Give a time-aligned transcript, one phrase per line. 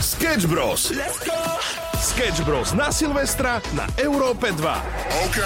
[0.00, 0.88] Sketch Bros.
[0.96, 1.36] Let's go!
[2.00, 2.72] Sketch Bros.
[2.72, 4.56] na Silvestra na Európe 2.
[5.28, 5.38] OK.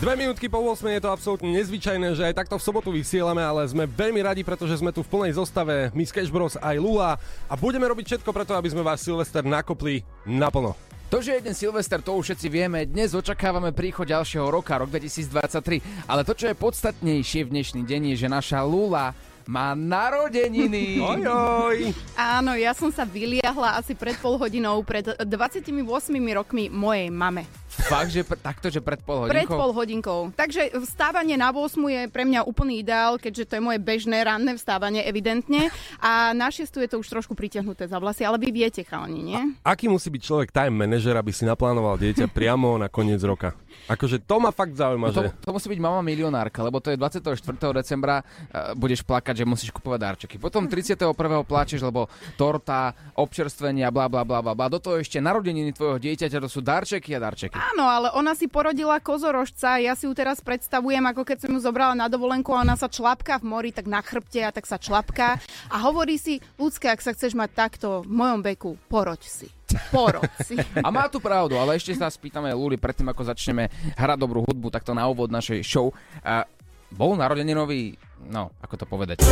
[0.00, 3.68] Dve minútky po 8 je to absolútne nezvyčajné, že aj takto v sobotu vysielame, ale
[3.68, 7.52] sme veľmi radi, pretože sme tu v plnej zostave, my Sketch Bros aj Lula a
[7.52, 10.72] budeme robiť všetko preto, aby sme vás Silvester nakopli naplno.
[11.12, 16.08] To, že jeden Silvester, to už všetci vieme, dnes očakávame príchod ďalšieho roka, rok 2023,
[16.08, 19.12] ale to, čo je podstatnejšie v dnešný deň, je, že naša Lula
[19.50, 21.02] má narodeniny.
[21.02, 21.78] Oj, oj.
[22.14, 25.66] Áno, ja som sa vyliahla asi pred pol hodinou, pred 28
[26.14, 27.50] rokmi mojej mame.
[27.82, 29.56] Fakt, že pr- takto, že pred pol Pred hodinkou?
[29.56, 30.20] pol hodinkou.
[30.34, 34.54] Takže vstávanie na 8 je pre mňa úplný ideál, keďže to je moje bežné ranné
[34.54, 35.68] vstávanie, evidentne.
[35.98, 39.40] A na 6 je to už trošku pritiahnuté za vlasy, ale vy viete, chalani, nie?
[39.62, 43.56] Aký musí byť človek time manažer, aby si naplánoval dieťa priamo na koniec roka?
[43.86, 45.30] Akože to ma fakt zaujíma, No to, že...
[45.40, 47.32] to musí byť mama milionárka, lebo to je 24.
[47.72, 50.36] decembra, uh, budeš plakať, že musíš kupovať darčeky.
[50.38, 51.14] Potom 31.
[51.46, 54.66] pláčeš, lebo torta, občerstvenia, bla bla bla bla bla.
[54.66, 57.56] Do toho ešte narodeniny tvojho dieťaťa, to sú darčeky a darčeky.
[57.70, 61.60] Áno, ale ona si porodila kozorožca, ja si ju teraz predstavujem, ako keď som ju
[61.62, 64.74] zobrala na dovolenku a ona sa člapka v mori, tak na chrbte a tak sa
[64.74, 65.38] člapka
[65.70, 69.46] a hovorí si, ľudské, ak sa chceš mať takto v mojom veku, poroď si.
[69.94, 70.58] Poroď si.
[70.82, 74.74] A má tu pravdu, ale ešte sa spýtame Luli predtým, ako začneme hrať dobrú hudbu,
[74.74, 75.94] takto na úvod našej show.
[76.26, 76.50] A
[76.90, 77.94] bol narodeninový,
[78.26, 79.22] no, ako to povedať?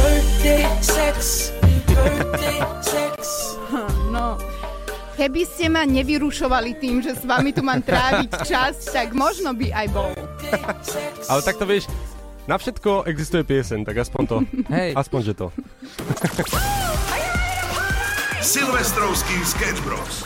[4.09, 4.41] No,
[5.19, 9.75] keby ste ma nevyrušovali tým, že s vami tu mám tráviť čas, tak možno by
[9.75, 10.15] aj bol.
[11.27, 11.91] Ale tak to vieš,
[12.47, 14.39] na všetko existuje pieseň, tak aspoň to.
[14.71, 14.95] Hej.
[14.95, 15.47] Aspoň, že to.
[18.39, 20.23] Silvestrovský Sketch Bros.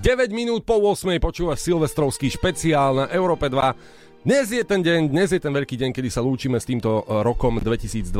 [0.00, 4.24] 9 minút po 8 počúvaš Silvestrovský špeciál na Európe 2.
[4.26, 7.62] Dnes je ten deň, dnes je ten veľký deň, kedy sa lúčime s týmto rokom
[7.62, 8.10] 2022.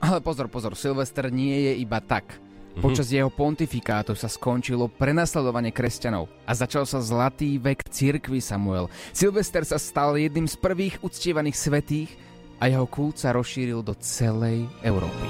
[0.00, 2.51] Ale pozor, pozor, Silvester nie je iba tak.
[2.80, 8.88] Počas jeho pontifikátu sa skončilo prenasledovanie kresťanov a začal sa zlatý vek cirkvy Samuel.
[9.12, 12.10] Silvester sa stal jedným z prvých uctievaných svetých
[12.56, 15.26] a jeho kult sa rozšíril do celej Európy.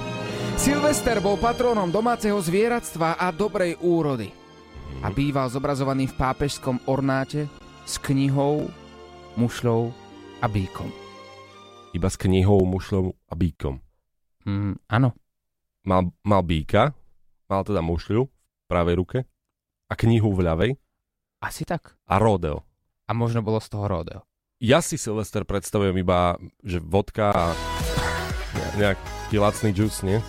[0.54, 4.30] Silvester bol patrónom domáceho zvieratstva a dobrej úrody
[5.02, 7.50] a býval zobrazovaný v pápežskom ornáte
[7.82, 8.70] s knihou,
[9.34, 9.90] mušľou
[10.38, 10.92] a bíkom.
[11.90, 13.82] Iba s knihou, mušľou a bíkom.
[14.46, 15.16] Mm, áno,
[15.82, 16.94] Mal, mal bíka,
[17.52, 19.18] mal teda mušľu v pravej ruke
[19.86, 20.70] a knihu v ľavej
[21.44, 22.00] asi tak.
[22.08, 22.64] a rodeo.
[23.04, 24.20] A možno bolo z toho rodeo.
[24.62, 27.46] Ja si Silvester predstavujem iba, že vodka a
[28.78, 30.22] nejaký lacný džus, nie?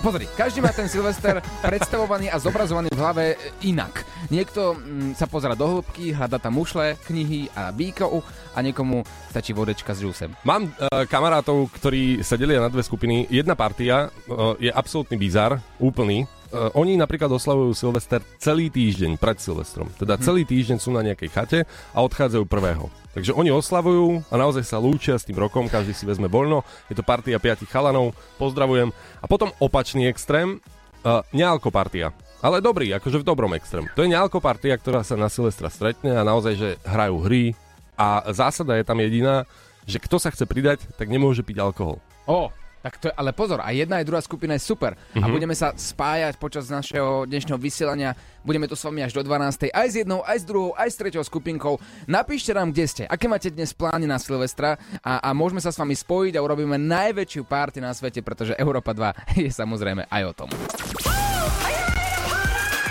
[0.00, 3.24] Pozri, každý má ten Silvester predstavovaný a zobrazovaný v hlave
[3.60, 4.08] inak.
[4.32, 8.24] Niekto mm, sa pozera do hĺbky, hľada tam mušle, knihy a bíkov
[8.56, 10.32] a niekomu stačí vodečka s džusem.
[10.48, 13.28] Mám uh, kamarátov, ktorí sa delia na dve skupiny.
[13.28, 16.24] Jedna partia uh, je absolútny bizar, úplný.
[16.52, 19.88] Uh, oni napríklad oslavujú Silvester celý týždeň pred Silvestrom.
[19.96, 21.58] Teda celý týždeň sú na nejakej chate
[21.96, 22.92] a odchádzajú prvého.
[23.16, 26.60] Takže oni oslavujú a naozaj sa lúčia s tým rokom, každý si vezme voľno.
[26.92, 28.92] Je to partia piatich chalanov, pozdravujem.
[28.92, 30.60] A potom opačný extrém,
[31.08, 32.12] uh, nealko partia.
[32.44, 33.88] Ale dobrý, akože v dobrom extrém.
[33.96, 37.56] To je nealko partia, ktorá sa na Silvestra stretne a naozaj, že hrajú hry
[37.96, 39.48] a zásada je tam jediná,
[39.88, 42.02] že kto sa chce pridať, tak nemôže piť alkohol.
[42.26, 42.50] O,
[42.82, 44.98] tak to je, ale pozor, aj jedna aj druhá skupina je super.
[45.14, 48.18] A budeme sa spájať počas našeho dnešného vysielania.
[48.42, 49.70] Budeme tu s vami až do 12.
[49.70, 51.78] Aj s jednou, aj s druhou, aj s treťou skupinkou.
[52.10, 55.78] Napíšte nám, kde ste, aké máte dnes plány na Silvestra a, a môžeme sa s
[55.78, 60.32] vami spojiť a urobíme najväčšiu party na svete, pretože Európa 2 je samozrejme aj o
[60.34, 60.50] tom.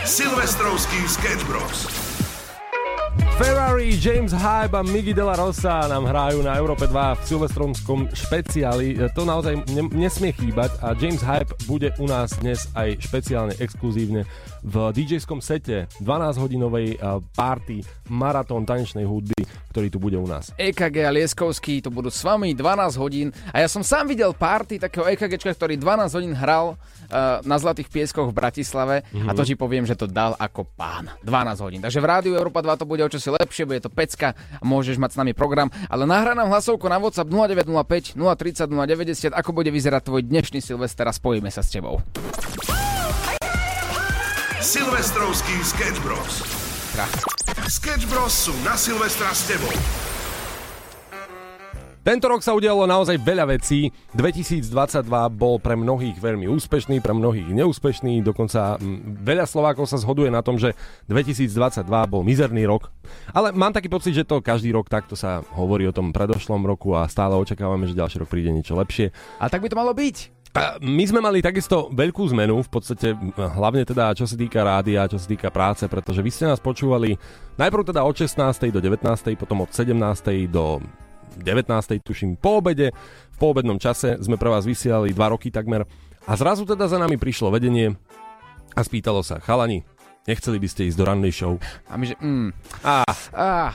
[0.08, 2.01] Silvestrovský Sketch Bros.
[3.12, 8.00] Ferrari, James Hype a Migi de la Rosa nám hrajú na Európe 2 v silvestronskom
[8.14, 8.96] špeciáli.
[8.96, 13.58] E, To naozaj ne- nesmie chýbať a James Hype bude u nás dnes aj špeciálne
[13.60, 14.24] exkluzívne
[14.62, 16.98] v DJ-skom sete 12-hodinovej e,
[17.34, 19.44] party maratón tanečnej hudby,
[19.74, 20.54] ktorý tu bude u nás.
[20.56, 24.78] EKG a Lieskovský tu budú s vami 12 hodín a ja som sám videl party
[24.80, 26.78] takého EKGčka, ktorý 12 hodín hral
[27.12, 28.96] uh, na Zlatých pieskoch v Bratislave
[29.28, 31.12] a to ti poviem, že to dal ako pán.
[31.22, 31.82] 12 hodín.
[31.84, 35.14] Takže v Rádiu Európa 2 to bude o čosi lepšie, bude to pecka môžeš mať
[35.14, 40.02] s nami program, ale nahrá nám hlasovku na WhatsApp 0905 030 090, ako bude vyzerať
[40.08, 42.00] tvoj dnešný Silvester a spojíme sa s tebou.
[44.62, 46.46] Silvestrovský Sketch Bros.
[47.66, 49.74] Sketch Bros sú na Silvestra s tebou.
[52.02, 53.94] Tento rok sa udialo naozaj veľa vecí.
[54.18, 55.06] 2022
[55.38, 58.26] bol pre mnohých veľmi úspešný, pre mnohých neúspešný.
[58.26, 60.74] Dokonca mm, veľa Slovákov sa zhoduje na tom, že
[61.06, 62.90] 2022 bol mizerný rok.
[63.30, 66.98] Ale mám taký pocit, že to každý rok takto sa hovorí o tom predošlom roku
[66.98, 69.14] a stále očakávame, že ďalší rok príde niečo lepšie.
[69.38, 70.42] A tak by to malo byť.
[70.82, 75.16] My sme mali takisto veľkú zmenu, v podstate hlavne teda čo sa týka rádia, čo
[75.22, 77.16] sa týka práce, pretože vy ste nás počúvali
[77.62, 78.74] najprv teda od 16.
[78.74, 79.06] do 19.
[79.38, 79.96] potom od 17.
[80.52, 80.84] do
[81.40, 81.72] 19.
[82.04, 82.92] tuším po obede.
[83.32, 85.88] V poobednom čase sme pre vás vysielali 2 roky takmer.
[86.28, 87.98] A zrazu teda za nami prišlo vedenie
[88.72, 89.82] a spýtalo sa, chalani,
[90.30, 91.58] nechceli by ste ísť do rannej show?
[91.90, 92.50] A my že, mm,
[92.86, 93.02] Á,
[93.34, 93.74] á,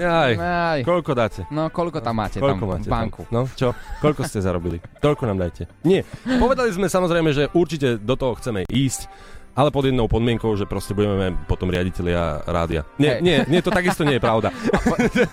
[0.00, 0.80] aj, aj.
[0.82, 1.44] koľko dáte?
[1.52, 3.22] No, koľko tam máte Koľko tam máte banku?
[3.28, 3.32] Tam?
[3.32, 3.76] No, čo?
[4.00, 4.80] Koľko ste zarobili?
[4.98, 5.68] Toľko nám dajte.
[5.84, 6.08] Nie.
[6.24, 9.06] Povedali sme samozrejme, že určite do toho chceme ísť,
[9.54, 12.82] ale pod jednou podmienkou, že proste budeme potom riaditeľia rádia.
[12.98, 13.22] Nie, Hej.
[13.22, 14.50] nie, nie, to takisto nie je pravda.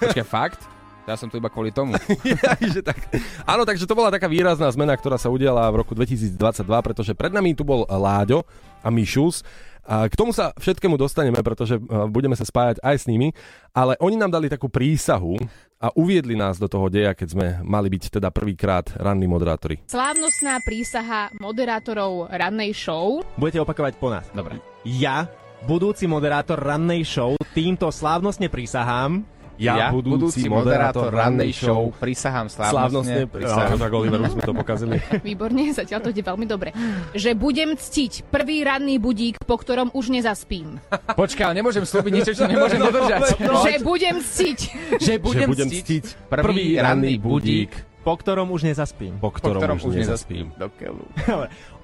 [0.04, 0.62] Počkaj, fakt?
[1.10, 1.98] Ja som tu iba kvôli tomu.
[2.74, 3.10] Že tak.
[3.44, 7.34] Áno, takže to bola taká výrazná zmena, ktorá sa udiala v roku 2022, pretože pred
[7.34, 8.46] nami tu bol Láďo
[8.86, 9.42] a Mišus.
[9.82, 13.34] A k tomu sa všetkému dostaneme, pretože uh, budeme sa spájať aj s nimi,
[13.74, 15.42] ale oni nám dali takú prísahu
[15.82, 19.82] a uviedli nás do toho deja, keď sme mali byť teda prvýkrát ranní moderátori.
[19.90, 23.26] Slávnostná prísaha moderátorov rannej show.
[23.42, 24.30] Budete opakovať po nás.
[24.38, 24.62] Dobre.
[24.86, 25.26] Ja,
[25.66, 29.26] budúci moderátor rannej show, týmto slávnostne prisahám.
[29.62, 33.22] Ja, budúci moderátor rannej show, prisahám Slávnostne slávnostne.
[33.30, 33.78] prísahám.
[33.78, 34.98] tak Oliver, už sme to pokazili.
[35.30, 36.74] Výborne, zatiaľ to ide veľmi dobre.
[37.14, 40.82] Že budem ctiť prvý ranný budík, po ktorom už nezaspím.
[41.14, 43.38] Počkaj, ale nemôžem slúbiť niečo, čo nemôžem dodržať.
[43.38, 44.60] Že budem ctiť.
[44.98, 47.70] Že budem, budem ctiť prvý ranný budík,
[48.02, 49.22] Po ktorom už nezaspím.
[49.22, 50.50] po po ktorom, ktorom už nezaspím.
[50.62, 51.06] Do keľu.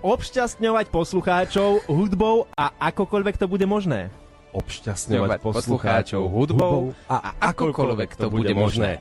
[0.01, 4.09] Obšťastňovať poslucháčov hudbou a akokoľvek to bude možné.
[4.57, 8.98] Obšťastňovať poslucháčov hudbou a akokoľvek to bude možné.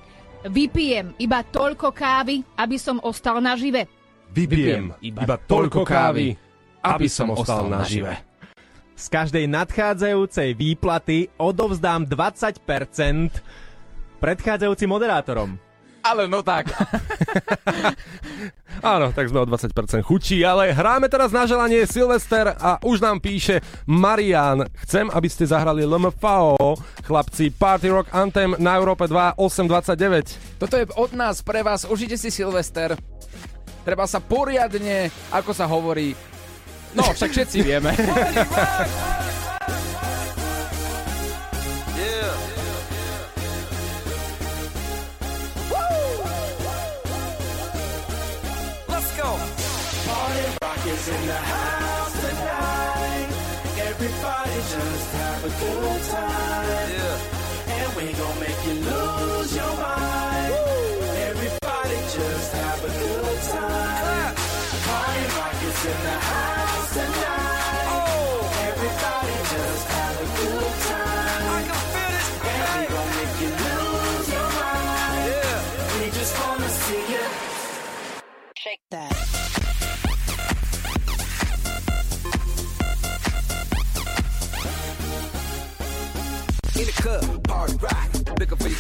[0.47, 3.89] Vypijem iba toľko kávy, aby som ostal nažive.
[4.31, 6.37] Vypijem iba toľko kávy,
[6.85, 8.15] aby som ostal nažive.
[8.97, 12.61] Z každej nadchádzajúcej výplaty odovzdám 20%
[14.21, 15.61] predchádzajúcim moderátorom.
[16.07, 16.71] Ale no tak.
[18.85, 19.73] Áno, tak sme o 20%
[20.05, 24.69] chudší, ale hráme teraz na želanie Silvester a už nám píše Marian.
[24.85, 30.61] Chcem, aby ste zahrali LMFAO, chlapci, Party Rock Anthem na Európe 2 829.
[30.61, 31.89] Toto je od nás pre vás.
[31.89, 32.95] Užite si Silvester.
[33.83, 36.13] Treba sa poriadne, ako sa hovorí.
[36.93, 37.91] No, však všetci vieme.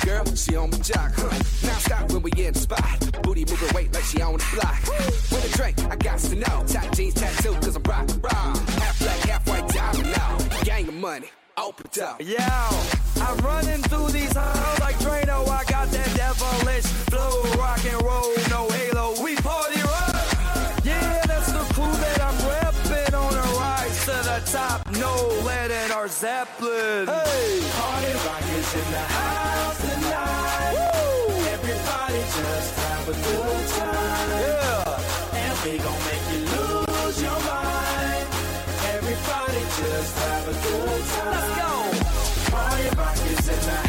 [0.04, 1.12] Girl, she on the jock.
[1.14, 1.30] Huh.
[1.66, 3.22] Now stop when we in the spot.
[3.22, 4.82] Booty moving weight like she on the block.
[5.30, 6.64] With a drink, I got to know.
[6.66, 8.56] Tight jeans, tattoo, cause I'm rock, rock.
[8.80, 10.38] Half black, half white, diamond now.
[10.64, 12.20] Gang of money, open up.
[12.20, 12.36] Yo,
[13.22, 15.46] I'm running through these halls like Drano.
[15.48, 19.22] I got that devilish flow, rock and roll, no halo.
[19.22, 19.36] We
[25.44, 27.06] lead in our Zeppelin.
[27.06, 30.74] Hey, party rock is in the house tonight.
[30.74, 31.34] Woo!
[31.56, 34.30] Everybody just have a good time.
[34.42, 38.26] Yeah, and we gon' make you lose your mind.
[38.94, 41.32] Everybody just have a good time.
[41.34, 41.72] Let's go.
[42.52, 43.85] Party rock is in the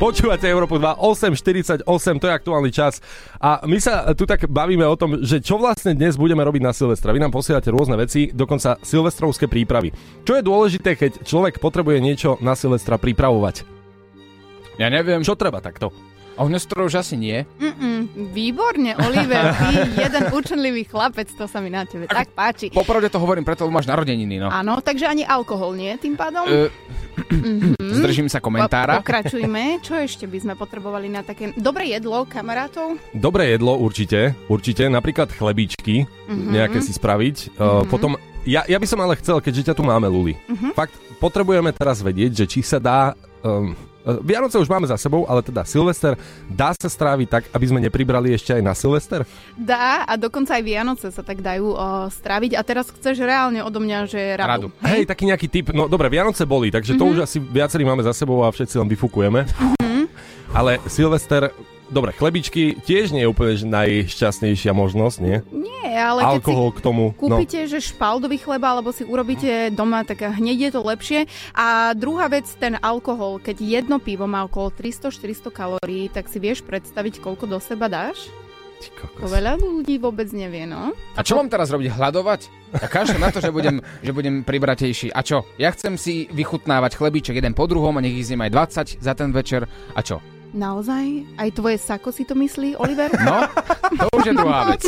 [0.00, 1.84] Počúvate Európu 2, 8.48,
[2.16, 3.04] to je aktuálny čas.
[3.36, 6.72] A my sa tu tak bavíme o tom, že čo vlastne dnes budeme robiť na
[6.72, 7.12] Silvestra.
[7.12, 9.92] Vy nám posielate rôzne veci, dokonca silvestrovské prípravy.
[10.24, 13.68] Čo je dôležité, keď človek potrebuje niečo na Silvestra pripravovať?
[14.80, 15.20] Ja neviem.
[15.20, 15.92] Čo treba takto?
[16.40, 17.44] A to už asi nie.
[17.60, 19.76] Mm-mm, výborne, Oliver, ty
[20.08, 22.72] jeden učenlivý chlapec, to sa mi na tebe tak páči.
[22.72, 24.48] Popravde to hovorím, preto máš narodeniny, no.
[24.48, 26.48] Áno, takže ani alkohol nie tým pádom?
[26.48, 26.72] E,
[28.00, 28.96] zdržím sa komentára.
[28.96, 29.84] Po- pokračujme.
[29.84, 32.96] Čo ešte by sme potrebovali na také dobré jedlo kamarátov?
[33.12, 36.56] Dobré jedlo určite, určite, napríklad chlebíčky, mm-hmm.
[36.56, 37.36] nejaké si spraviť.
[37.52, 37.60] Mm-hmm.
[37.60, 38.16] Uh, potom,
[38.48, 40.72] ja, ja by som ale chcel, keďže ťa tu máme, Luli, mm-hmm.
[40.72, 43.12] fakt potrebujeme teraz vedieť, že či sa dá
[43.44, 46.16] um, Vianoce už máme za sebou, ale teda Silvester
[46.48, 49.28] dá sa stráviť tak, aby sme nepribrali ešte aj na Silvester?
[49.60, 52.56] Dá a dokonca aj Vianoce sa tak dajú o, stráviť.
[52.56, 54.72] A teraz chceš reálne odo mňa, že radu.
[54.80, 55.66] Hej, taký nejaký typ.
[55.76, 58.88] No dobre, Vianoce boli, takže to už asi viacerí máme za sebou a všetci len
[58.88, 59.44] vyfúkujeme.
[60.50, 61.54] Ale Silvester,
[61.90, 65.42] dobre, chlebičky tiež nie je úplne že najšťastnejšia možnosť, nie?
[65.50, 67.04] Nie, ale keď si Alkohol k tomu.
[67.18, 67.36] No.
[67.36, 71.20] kúpite, že špaldový chleba, alebo si urobíte doma, tak hneď je to lepšie.
[71.52, 73.42] A druhá vec, ten alkohol.
[73.42, 78.30] Keď jedno pivo má okolo 300-400 kalórií, tak si vieš predstaviť, koľko do seba dáš?
[79.20, 80.96] To veľa ľudí vôbec nevie, no.
[81.12, 81.92] A čo mám teraz robiť?
[81.92, 82.40] Hľadovať?
[82.80, 85.12] Ja kašlem na to, že budem, že budem pribratejší.
[85.12, 85.44] A čo?
[85.60, 89.12] Ja chcem si vychutnávať chlebíček jeden po druhom a nech ich zjem aj 20 za
[89.12, 89.68] ten večer.
[89.92, 90.24] A čo?
[90.50, 91.38] Naozaj?
[91.38, 93.10] Aj tvoje sako si to myslí, Oliver?
[93.22, 93.46] No,
[93.94, 94.82] to už je druhá vec.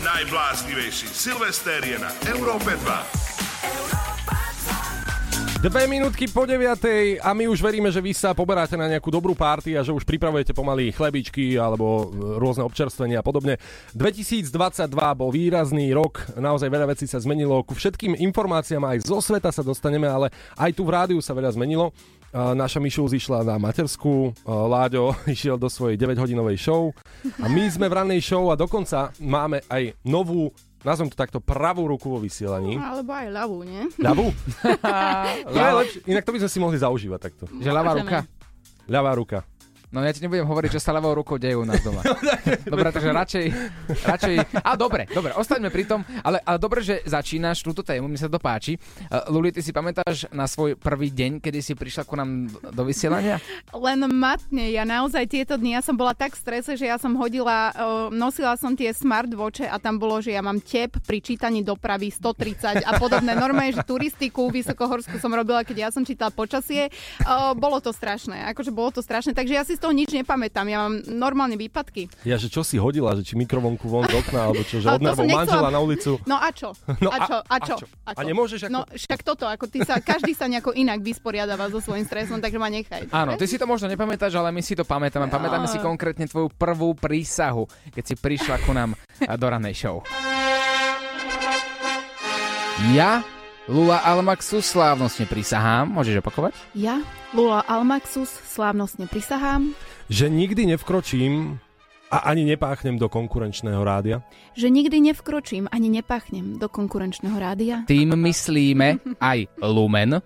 [0.00, 3.22] Najbláznivejší Silvester je na Európe 2.
[5.62, 9.30] Dve minútky po deviatej a my už veríme, že vy sa poberáte na nejakú dobrú
[9.30, 13.62] párty a že už pripravujete pomaly chlebičky alebo e, rôzne občerstvenia a podobne.
[13.94, 14.50] 2022
[15.14, 17.62] bol výrazný rok, naozaj veľa vecí sa zmenilo.
[17.62, 21.54] Ku všetkým informáciám aj zo sveta sa dostaneme, ale aj tu v rádiu sa veľa
[21.54, 21.94] zmenilo.
[22.32, 26.88] Naša Mišu zišla na matersku, a Láďo išiel do svojej 9-hodinovej show
[27.36, 30.48] a my sme v rannej show a dokonca máme aj novú,
[30.80, 32.80] nazvem to takto, pravú ruku vo vysielaní.
[32.80, 33.84] Alebo aj ľavú, nie?
[34.00, 34.32] Ľavú?
[36.10, 37.44] Inak to by sme si mohli zaužívať takto.
[37.60, 38.18] Že ľavá ruka?
[38.88, 39.38] Ľavá ruka.
[39.92, 42.00] No ja ti nebudem hovoriť, čo sa ľavou rukou deje u nás doma.
[42.72, 43.44] Dobre, takže radšej,
[44.08, 44.34] radšej...
[44.64, 48.24] A dobre, dobre, ostaňme pri tom, ale, ale dobre, že začínaš túto tému, mi sa
[48.24, 48.80] to páči.
[49.12, 52.82] Uh, Luli, ty si pamätáš na svoj prvý deň, kedy si prišla ku nám do
[52.88, 53.36] vysielania?
[53.68, 57.12] Len matne, ja naozaj tieto dni, ja som bola tak v strese, že ja som
[57.20, 61.60] hodila, uh, nosila som tie smartwatche a tam bolo, že ja mám tep pri čítaní
[61.60, 63.36] dopravy 130 a podobné.
[63.36, 66.88] Normálne, že turistiku vysokohorskú som robila, keď ja som čítala počasie.
[67.28, 70.86] Uh, bolo to strašné, akože bolo to strašné, takže ja si toho nič nepamätám, ja
[70.86, 72.06] mám normálne výpadky.
[72.22, 75.02] Ja, že čo si hodila, že či mikrovonku von z okna, alebo čo, že od
[75.02, 76.22] nervov manžela na ulicu.
[76.22, 76.70] No a čo?
[77.02, 77.36] No a a- čo?
[77.42, 77.74] A čo?
[77.76, 77.86] čo?
[78.06, 81.82] A nemôžeš ako- No však toto, ako ty sa, každý sa nejako inak vysporiadáva so
[81.82, 83.10] svojím stresom, takže ma nechaj.
[83.10, 85.26] Áno, ty si to možno nepamätáš, ale my si to pamätáme.
[85.26, 89.96] Pamätáme si konkrétne tvoju prvú prísahu, keď si prišla ku nám a, do ranej show.
[92.90, 93.22] Ja,
[93.66, 95.86] Lula Almaxu, slávnostne prisahám.
[95.88, 96.52] Môžeš opakovať?
[96.72, 96.98] Ja,
[97.32, 99.72] Lula Almaxus, slávnostne prisahám,
[100.12, 101.56] Že nikdy nevkročím
[102.12, 104.20] a ani nepáchnem do konkurenčného rádia.
[104.52, 107.88] že nikdy nevkročím ani nepachnem do konkurenčného rádia.
[107.88, 110.20] Tým myslíme aj Lumen.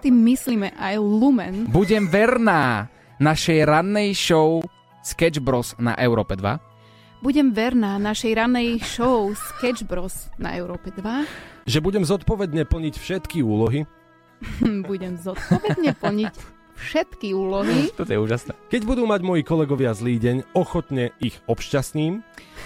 [0.00, 1.68] Tým myslíme aj Lumen.
[1.68, 2.88] Budem verná
[3.20, 4.64] našej rannej show
[5.04, 7.20] Sketch Bros na Európe 2.
[7.20, 11.68] Budem verná našej ranej show Sketch Bros na Európe 2.
[11.68, 13.84] Že budem zodpovedne plniť všetky úlohy.
[14.88, 16.34] Budem zodpovedne plniť
[16.74, 17.90] všetky úlohy.
[17.98, 18.52] Toto je úžasné.
[18.68, 22.20] Keď budú mať moji kolegovia zlý deň, ochotne ich obšťastním.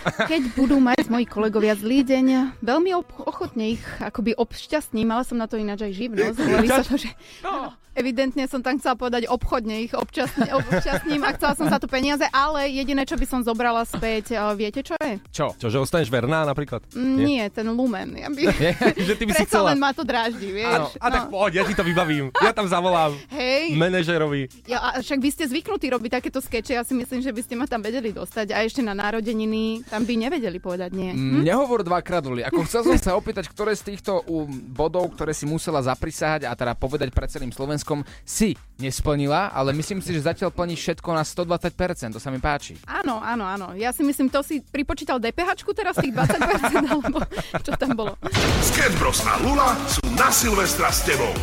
[0.05, 2.27] Keď budú mať moji kolegovia zlý deň,
[2.65, 5.13] veľmi ob- ochotne ich akoby obšťastním.
[5.13, 6.39] Mala som na to ináč aj živnosť.
[6.39, 7.11] Hovorí sa to, že...
[7.45, 11.91] Áno, evidentne som tam chcela povedať obchodne ich občasne, obšťastním a chcela som za to
[11.91, 15.19] peniaze, ale jediné, čo by som zobrala späť, eh, viete čo je?
[15.35, 15.59] Čo?
[15.59, 16.87] Čo, že ostaneš verná napríklad?
[16.95, 18.15] Mm, Nie, ten lumen.
[18.15, 18.43] Ja by...
[19.09, 19.75] že ty by si chcela...
[19.75, 20.95] len ma to dráždi, vieš.
[21.03, 22.31] A tak poď, ja ti to vybavím.
[22.39, 24.69] Ja tam zavolám Hej, manažerovi.
[24.69, 27.55] ja, a však vy ste zvyknutí robiť takéto skeče, ja si myslím, že by ste
[27.57, 31.11] ma tam vedeli dostať a ešte na narodeniny tam by nevedeli povedať nie.
[31.17, 32.45] Mm, Nehovor dvakrát, Luli.
[32.45, 36.53] Ako chcel som sa opýtať, ktoré z týchto um, bodov, ktoré si musela zaprisahať a
[36.53, 37.88] teda povedať pred celým Slovenskom,
[38.25, 42.79] si nesplnila, ale myslím si, že zatiaľ plníš všetko na 120%, to sa mi páči.
[42.87, 43.67] Áno, áno, áno.
[43.75, 47.19] Ja si myslím, to si pripočítal DPH teraz tých 20%, alebo
[47.65, 48.15] čo tam bolo.
[48.63, 51.35] Sketch Bros a Lula sú na Silvestra s tebou.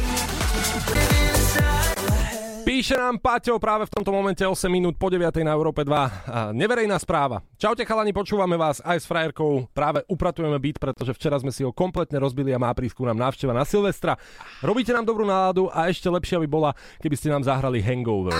[2.65, 5.93] Píše nám Paťo práve v tomto momente 8 minút po 9 na Európe 2.
[5.93, 7.45] A neverejná správa.
[7.61, 9.69] Čaute chalani, počúvame vás aj s frajerkou.
[9.69, 13.21] Práve upratujeme byt, pretože včera sme si ho kompletne rozbili a má prísť ku nám
[13.21, 14.17] návšteva na Silvestra.
[14.65, 16.73] Robíte nám dobrú náladu a ešte lepšia by bola,
[17.05, 18.33] keby ste nám zahrali Hangover.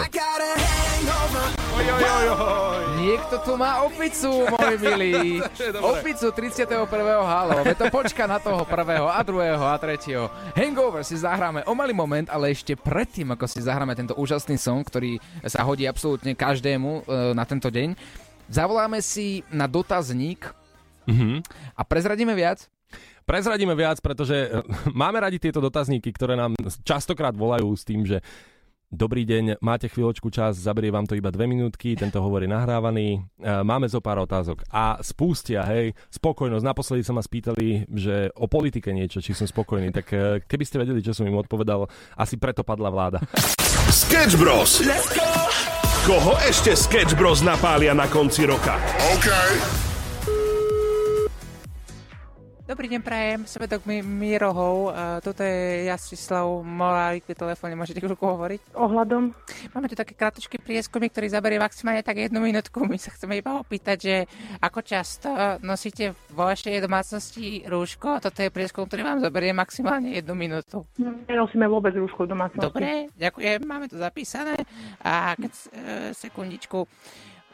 [2.96, 5.38] Niekto tu má opicu, môj milý.
[5.78, 6.90] Opicu 31.
[7.22, 7.62] halo.
[7.62, 10.28] Veď to počka na toho prvého a druhého a tretieho.
[10.58, 14.82] Hangover si zahráme o malý moment, ale ešte predtým, ako si zahráme tento úžasný song,
[14.82, 17.02] ktorý sa hodí absolútne každému e,
[17.38, 17.94] na tento deň,
[18.50, 20.52] zavoláme si na dotazník
[21.06, 21.46] Mhm.
[21.78, 22.66] a prezradíme viac.
[23.26, 24.62] Prezradíme viac, pretože eh,
[24.94, 28.22] máme radi tieto dotazníky, ktoré nám častokrát volajú s tým, že
[28.94, 33.18] Dobrý deň, máte chvíľočku čas, zaberie vám to iba dve minútky, tento hovor je nahrávaný.
[33.42, 34.62] E, Máme zo pár otázok.
[34.70, 36.62] A spustia, hej, spokojnosť.
[36.62, 39.90] Naposledy sa ma spýtali, že o politike niečo, či som spokojný.
[39.90, 43.26] Tak e, keby ste vedeli, čo som im odpovedal, asi preto padla vláda.
[43.90, 44.86] Sketch Bros.
[46.06, 48.78] Koho ešte Sketch Bros napália na konci roka?
[49.18, 49.95] OK.
[52.66, 54.90] Dobrý deň, prajem, svedok mi Mirohov.
[54.90, 58.74] Uh, toto je Jastislav Morárik, v telefóne môžete chvíľku hovoriť.
[58.74, 59.38] Ohľadom?
[59.78, 62.82] Máme tu také krátky prieskumy, ktorý zaberie maximálne tak jednu minútku.
[62.90, 64.16] My sa chceme iba opýtať, že
[64.66, 65.30] ako často
[65.62, 68.18] nosíte vo vašej domácnosti rúško.
[68.18, 70.90] Toto je prieskum, ktorý vám zaberie maximálne jednu minútu.
[70.98, 72.66] Nenosíme vôbec rúško v domácnosti.
[72.66, 74.58] Dobre, ďakujem, máme to zapísané.
[75.06, 75.70] A keď, uh,
[76.18, 76.90] sekundičku.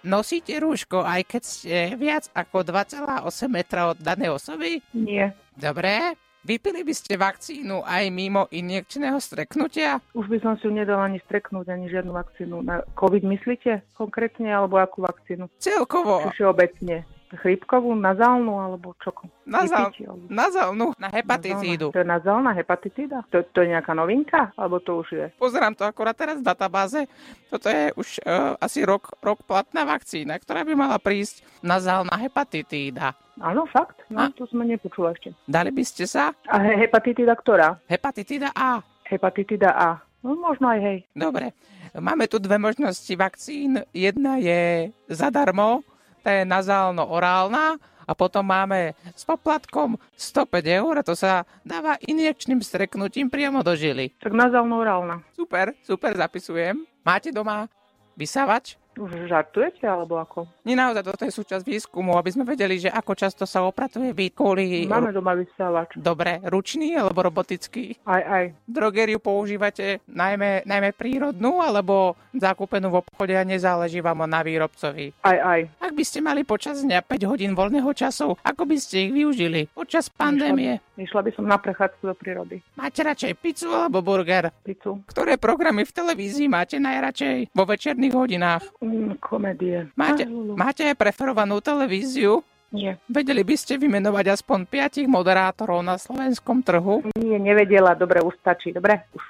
[0.02, 4.82] Nosíte rúško, aj keď ste viac ako 2,8 metra od danej osoby?
[4.98, 5.38] Nie.
[5.54, 6.18] Dobre.
[6.42, 10.02] Vypili by ste vakcínu aj mimo injekčného streknutia?
[10.18, 12.66] Už by som si ju nedala ani streknúť, ani žiadnu vakcínu.
[12.66, 15.54] Na COVID myslíte konkrétne, alebo akú vakcínu?
[15.62, 16.34] Celkovo.
[16.34, 17.06] Všeobecne?
[17.32, 19.16] Chrípkovú, nazálnu, alebo čo?
[19.48, 21.96] Alebo- nazálnu na hepatitídu.
[21.96, 23.24] To je nazálna hepatitída?
[23.32, 24.52] To, to je nejaká novinka?
[24.60, 25.26] Alebo to už je?
[25.40, 27.08] Pozerám to akorát teraz v databáze.
[27.48, 33.16] Toto je už uh, asi rok, rok platná vakcína, ktorá by mala prísť nazálna hepatitída.
[33.40, 34.04] Áno, fakt?
[34.12, 35.30] No, to sme nepočuli ešte.
[35.48, 36.36] Dali by ste sa?
[36.52, 37.80] A he- hepatitída ktorá?
[37.88, 38.84] Hepatitída A.
[39.08, 40.04] Hepatitída A.
[40.22, 40.98] No možno aj hej.
[41.18, 41.56] Dobre.
[41.98, 43.82] Máme tu dve možnosti vakcín.
[43.92, 45.84] Jedna je zadarmo,
[46.30, 53.32] je nazálno-orálna a potom máme s poplatkom 105 eur a to sa dáva injekčným streknutím
[53.32, 54.12] priamo do žily.
[54.20, 55.24] Tak nazálno-orálna.
[55.32, 56.84] Super, super, zapisujem.
[57.06, 57.72] Máte doma
[58.20, 58.81] vysávač?
[59.00, 60.46] Žartujete, alebo ako?
[60.68, 64.36] Nie naozaj, toto je súčasť výskumu, aby sme vedeli, že ako často sa opratuje byt
[64.36, 64.84] kvôli...
[64.84, 65.96] Máme doma vysávač.
[65.96, 67.96] Dobre, ručný alebo robotický?
[68.04, 68.44] Aj, aj.
[68.68, 75.16] Drogeriu používate najmä, najmä prírodnú alebo zakúpenú v obchode a nezáleží vám na výrobcovi?
[75.24, 75.62] Aj, aj.
[75.80, 79.72] Ak by ste mali počas dňa 5 hodín voľného času, ako by ste ich využili
[79.72, 80.84] počas pandémie?
[81.00, 82.62] Išla by som na prechádzku do prírody.
[82.78, 84.54] Máte radšej pizzu alebo burger?
[84.62, 85.02] Pizzu.
[85.10, 88.64] Ktoré programy v televízii máte najradšej vo večerných hodinách?
[88.82, 89.94] Mm, komédie.
[89.94, 90.26] Máte,
[90.58, 92.42] máte preferovanú televíziu?
[92.74, 92.98] Nie.
[93.06, 97.06] Vedeli by ste vymenovať aspoň piatich moderátorov na slovenskom trhu?
[97.14, 97.94] Nie, nevedela.
[97.94, 98.74] Dobre, už stačí.
[98.74, 99.24] Dobre, už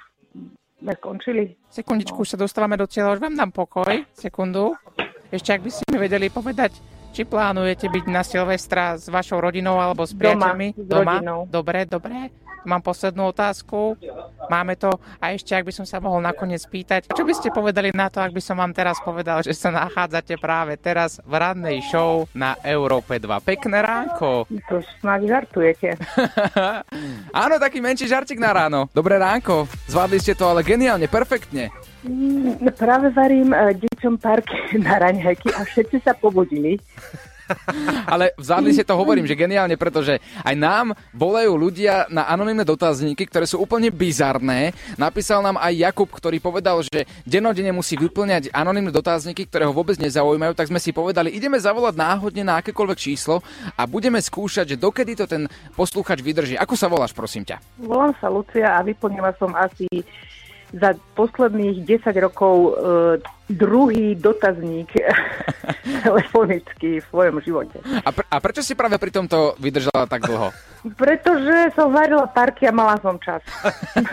[0.80, 1.42] sme skončili.
[1.68, 3.92] Sekundičku, už sa dostávame do cieľa, už vám dám pokoj.
[4.16, 4.72] Sekundu.
[5.28, 6.72] Ešte ak by ste mi vedeli povedať,
[7.12, 10.18] či plánujete byť na Silvestra s vašou rodinou alebo s Doma,
[10.56, 10.68] priateľmi?
[10.80, 11.38] s rodinou.
[11.44, 12.32] Dobre, dobre.
[12.62, 13.98] Mám poslednú otázku.
[14.50, 14.90] Máme to.
[15.18, 18.22] A ešte, ak by som sa mohol nakoniec spýtať, čo by ste povedali na to,
[18.22, 22.54] ak by som vám teraz povedal, že sa nachádzate práve teraz v rannej show na
[22.62, 23.26] Európe 2.
[23.42, 24.46] Pekné ránko.
[24.70, 25.98] To snáď žartujete.
[27.42, 28.86] Áno, taký menší žartik na ráno.
[28.94, 29.66] Dobré ránko.
[29.90, 31.72] Zvládli ste to ale geniálne, perfektne.
[32.02, 36.78] Mm, Práve varím eh, deťom parky na raňajky a všetci sa pobudili.
[38.12, 43.28] Ale zvládli ste to, hovorím, že geniálne, pretože aj nám volajú ľudia na anonimné dotazníky,
[43.28, 44.76] ktoré sú úplne bizarné.
[44.96, 49.96] Napísal nám aj Jakub, ktorý povedal, že dennodenne musí vyplňať anonimné dotazníky, ktoré ho vôbec
[49.98, 53.40] nezaujímajú, tak sme si povedali, ideme zavolať náhodne na akékoľvek číslo
[53.76, 56.54] a budeme skúšať, že dokedy to ten posluchač vydrží.
[56.58, 57.60] Ako sa voláš, prosím ťa?
[57.82, 59.88] Volám sa Lucia a vyplnila som asi
[60.72, 62.70] za posledných 10 rokov e,
[63.50, 64.92] druhý dotazník
[66.06, 67.78] telefonický v svojom živote.
[67.82, 70.50] A, pre, a prečo si práve pri tomto vydržala tak dlho?
[70.98, 73.38] Pretože som varila parky a mala som čas.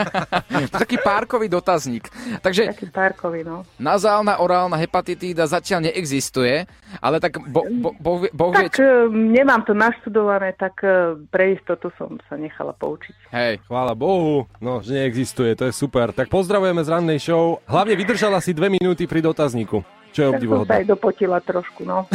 [0.77, 2.05] Taký párkový dotazník.
[2.45, 3.65] Takže Taký parkový, no.
[3.81, 6.69] nazálna orálna hepatitída zatiaľ neexistuje,
[7.01, 11.57] ale tak bo, bo, bo, boh vie, Tak e, nemám to naštudované, tak e, pre
[11.57, 13.33] istotu som sa nechala poučiť.
[13.33, 13.65] Hej.
[13.65, 16.13] Chvála Bohu, no, že neexistuje, to je super.
[16.13, 17.57] Tak pozdravujeme z rannej show.
[17.65, 20.71] Hlavne vydržala si dve minúty pri dotazníku, čo je Tak som sa obdivuhodné.
[20.73, 22.05] aj dopotila trošku, no.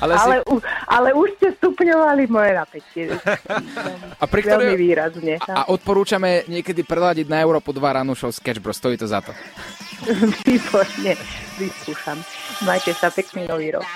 [0.00, 0.54] Ale, ale, si, u,
[0.88, 3.04] ale už ste stupňovali moje napätie.
[4.16, 5.34] a, pri Veľmi ktorej, výrazne.
[5.44, 8.78] a odporúčame niekedy preladiť na Európu 2 ránu show Sketch Bros.
[8.78, 9.32] Stojí to za to.
[10.46, 11.14] Výborne,
[11.56, 12.18] vyskúšam.
[12.62, 13.86] Majte sa pekný nový rok.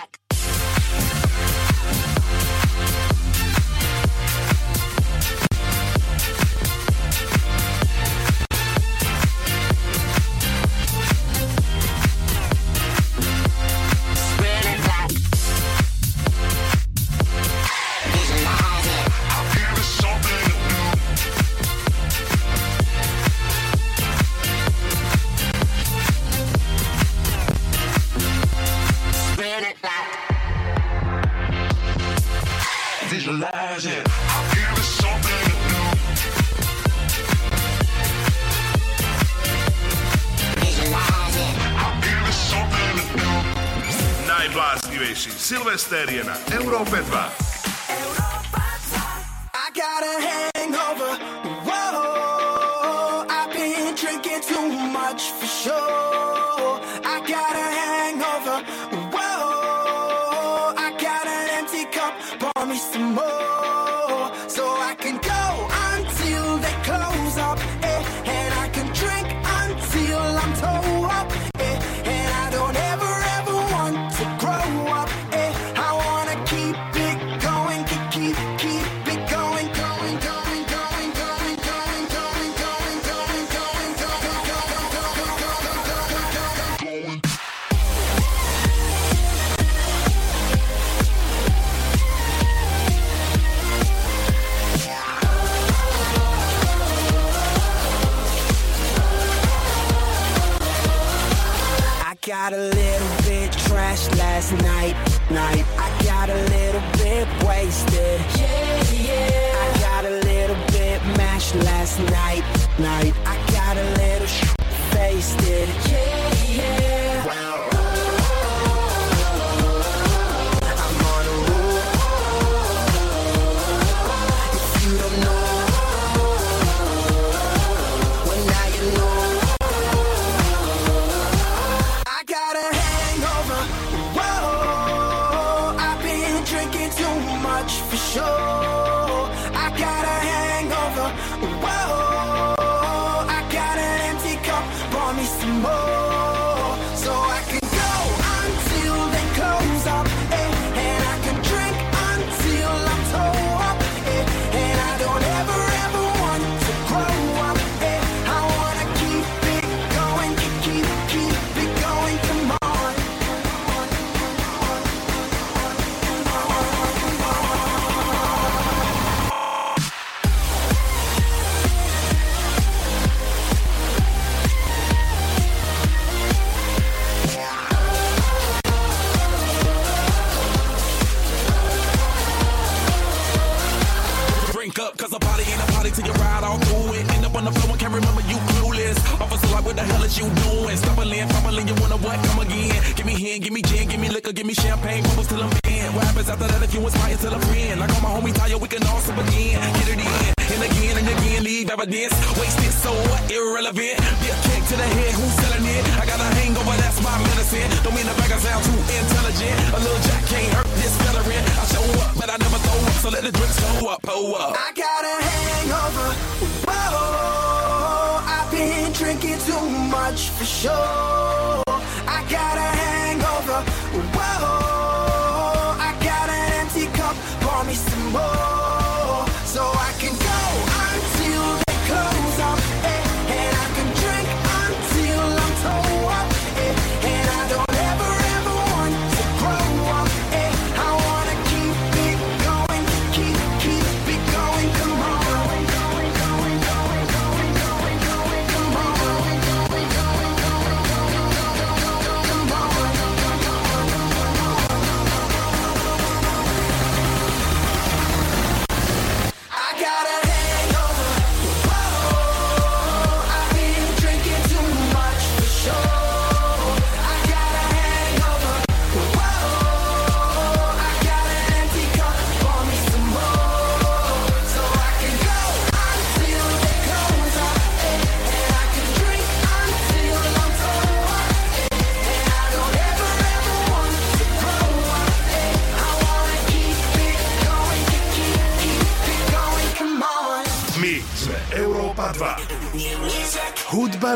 [45.86, 47.15] Podcasterije Europe 2.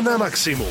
[0.01, 0.69] na maximum.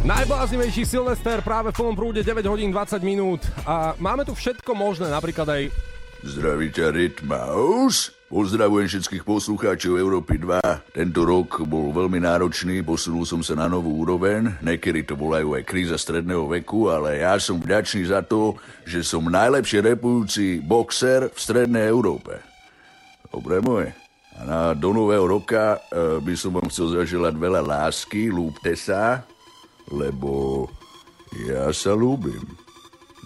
[0.00, 5.12] Najbláznivejší Silvester práve v plnom prúde 9 hodín 20 minút a máme tu všetko možné,
[5.12, 5.62] napríklad aj...
[6.24, 8.16] Zdravíte Rytmaus.
[8.32, 10.96] Pozdravujem všetkých poslucháčov Európy 2.
[10.96, 14.62] Tento rok bol veľmi náročný, posunul som sa na novú úroveň.
[14.64, 18.56] Niekedy to volajú aj kríza stredného veku, ale ja som vďačný za to,
[18.88, 22.40] že som najlepšie repujúci boxer v strednej Európe.
[23.28, 23.92] Dobre moje.
[24.40, 29.20] Na, do nového roka e, by som vám chcel zaželať veľa lásky, lúpte sa,
[29.92, 30.64] lebo
[31.44, 32.40] ja sa lúbim.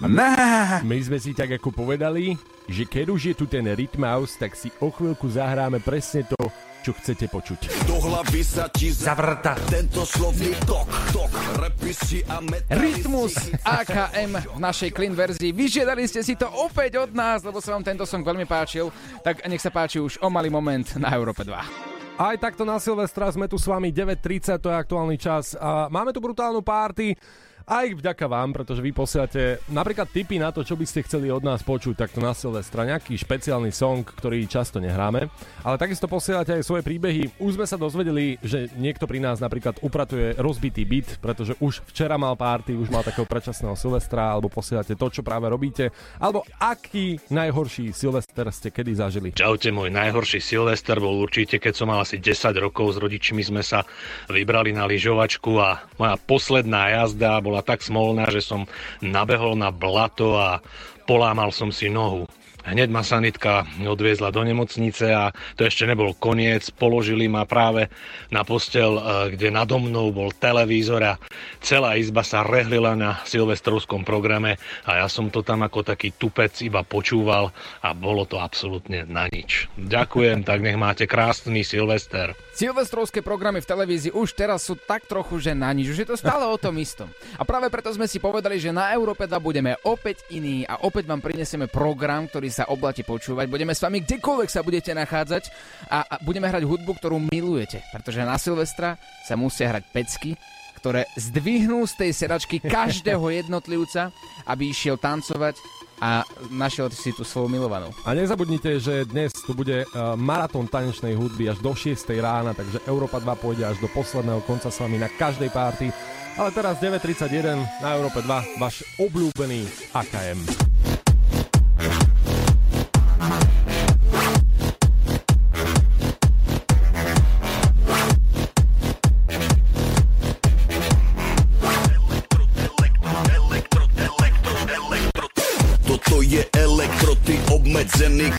[0.02, 0.82] Na!
[0.82, 2.34] My sme si tak ako povedali,
[2.66, 4.02] že keď už je tu ten Rhythm
[4.40, 6.50] tak si o chvíľku zahráme presne to,
[6.84, 7.88] čo chcete počuť.
[7.88, 10.84] Do hlavy sa ti zavrta tento slovný tok,
[11.16, 12.44] tok, repisi a.
[12.68, 15.56] Rytmus AKM v našej clean verzii.
[15.56, 18.92] Vyžiadali ste si to opäť od nás, lebo sa vám tento song veľmi páčil.
[19.24, 22.20] Tak nech sa páči už o malý moment na Európe 2.
[22.20, 25.56] Aj takto na Silvestra sme tu s vami 9.30, to je aktuálny čas.
[25.56, 27.16] A máme tu brutálnu párty.
[27.64, 31.40] Aj vďaka vám, pretože vy posielate napríklad tipy na to, čo by ste chceli od
[31.40, 35.32] nás počuť takto na Silvestra, nejaký špeciálny song, ktorý často nehráme,
[35.64, 37.40] ale takisto posielate aj svoje príbehy.
[37.40, 42.20] Už sme sa dozvedeli, že niekto pri nás napríklad upratuje rozbitý byt, pretože už včera
[42.20, 45.88] mal párty, už mal takého predčasného Silvestra, alebo posielate to, čo práve robíte,
[46.20, 49.28] alebo aký najhorší Silvester ste kedy zažili.
[49.32, 53.64] Čaute, môj najhorší Silvester bol určite, keď som mal asi 10 rokov, s rodičmi sme
[53.64, 53.88] sa
[54.28, 58.66] vybrali na lyžovačku a moja posledná jazda bola tak smolná, že som
[59.04, 60.58] nabehol na blato a
[61.04, 62.26] polámal som si nohu.
[62.64, 66.72] Hneď ma sanitka odviezla do nemocnice a to ešte nebol koniec.
[66.72, 67.92] Položili ma práve
[68.32, 69.02] na postel, e,
[69.36, 71.14] kde nado mnou bol televízor a
[71.60, 74.56] celá izba sa rehlila na silvestrovskom programe
[74.88, 77.52] a ja som to tam ako taký tupec iba počúval
[77.84, 79.68] a bolo to absolútne na nič.
[79.76, 82.32] Ďakujem, tak nech máte krásny Silvester.
[82.56, 85.92] Silvestrovské programy v televízii už teraz sú tak trochu, že na nič.
[85.92, 87.10] Už je to stále o tom istom.
[87.36, 91.10] A práve preto sme si povedali, že na Európe 2 budeme opäť iní a opäť
[91.10, 93.50] vám prinesieme program, ktorý sa oblate počúvať.
[93.50, 95.50] Budeme s vami kdekoľvek sa budete nachádzať
[95.90, 97.82] a, a budeme hrať hudbu, ktorú milujete.
[97.90, 98.94] Pretože na Silvestra
[99.26, 100.38] sa musia hrať pecky,
[100.78, 104.14] ktoré zdvihnú z tej sedačky každého jednotlivca,
[104.46, 105.58] aby išiel tancovať
[106.04, 107.88] a našiel si tú svoju milovanú.
[108.04, 112.82] A nezabudnite, že dnes tu bude uh, maratón tanečnej hudby až do 6 rána, takže
[112.84, 115.88] Európa 2 pôjde až do posledného konca s vami na každej párty.
[116.34, 120.73] Ale teraz 9.31 na Európe 2, váš obľúbený AKM.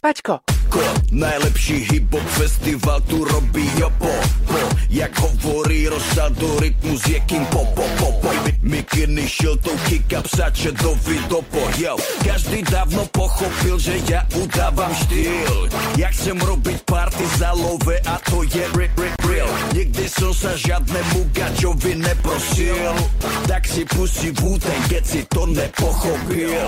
[0.05, 0.45] Paťko.
[0.69, 1.94] kod Najlepší hip-hop
[9.05, 11.93] Mikiny šiltou kick-up sačedovi dopo Yo,
[12.25, 15.69] každý dávno pochopil, že ja udávam štýl.
[15.93, 19.45] Ja chcem robiť party za love a to je ri, ri, real.
[19.77, 22.97] Nikdy som sa žiadnemu gačovi neprosil.
[23.45, 26.65] Tak si pustí Wu-Tang, keď si to nepochopil.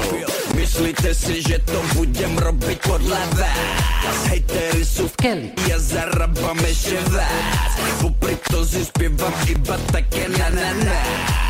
[0.54, 4.18] Myslíte si, že to budem robiť podľa vás?
[4.30, 7.74] Hejtery sú v keli, ja zarábam ešte vás.
[7.98, 11.00] Popri to si spievam iba také na na na.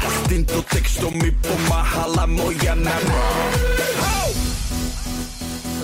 [0.08, 3.26] S týmto textom mi pomáhala moja mama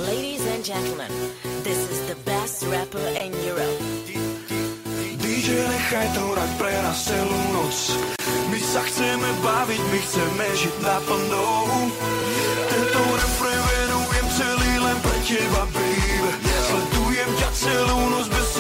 [0.06, 1.10] Ladies and gentlemen,
[1.65, 3.82] this is the best rapper in Europe.
[5.17, 7.77] DJ, nechaj to hrať pre nás celú noc.
[8.53, 11.45] My sa chceme baviť, my chceme žiť naplno.
[12.69, 16.38] Tento refrén venujem celý len pre teba, baby.
[16.69, 18.53] Sledujem ťa celú noc, bez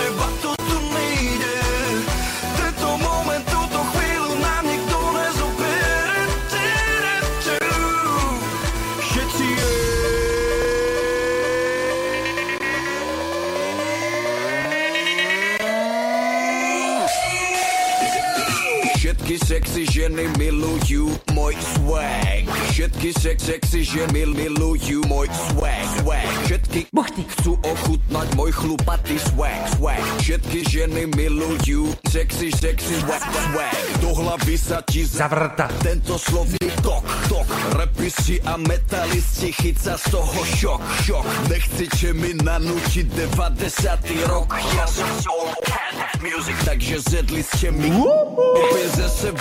[19.53, 22.41] sexy ženy milujú môj swag.
[22.73, 26.25] Všetky sex, sexy ženy milujú môj swag, swag.
[26.49, 27.21] Všetky Buchty.
[27.37, 30.01] chcú ochutnať môj chlupatý swag, swag.
[30.25, 33.77] Všetky ženy milujú sexy, sexy swag, swag.
[34.01, 37.45] Do hlavy sa ti zavrta tento slovný tok, tok.
[37.77, 41.25] Repisi a metalisti chyca z toho šok, šok.
[41.53, 44.33] Nechcete mi nanútiť 90.
[44.33, 44.49] rok.
[44.73, 48.87] Ja som of music, takže zedli ste mi Opäť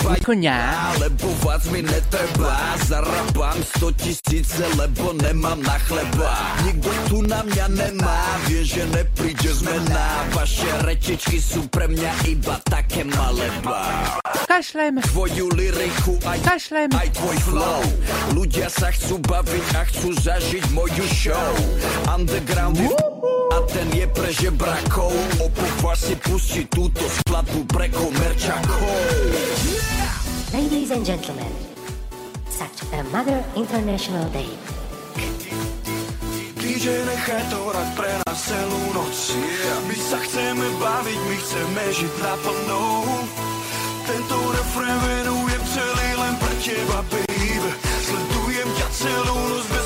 [0.03, 0.59] ze seba Konia.
[0.99, 2.75] Lebo vás mi netreba.
[2.85, 6.33] Zarabám 100 tisíce, lebo nemám na chleba.
[6.67, 8.19] Nikto tu na mňa nemá.
[8.47, 10.27] Vie, že nepríde zmena.
[10.35, 15.01] Vaše rečičky sú pre mňa iba také malé bá Kašlem.
[15.01, 16.89] Tvoju lyriku aj, Kašlem.
[16.93, 17.81] aj tvoj flow.
[18.35, 21.53] Ľudia sa chcú baviť a chcú zažiť moju show.
[22.11, 22.77] Underground
[23.53, 25.15] a ten je pre žebrakov.
[25.41, 29.82] Opovaž si pustiť túto skladbu pre komerčakov
[30.53, 31.51] Ladies and gentlemen,
[32.45, 34.53] such a Mother International Day.
[36.61, 39.33] DJ, nechaj to hrať pre nás celú noc.
[39.89, 43.01] My sa chceme baviť, my chceme žiť naplno.
[44.05, 47.73] Tento refrén venujem celý len pre teba, baby
[48.05, 49.82] Sledujem ťa celú noc, bez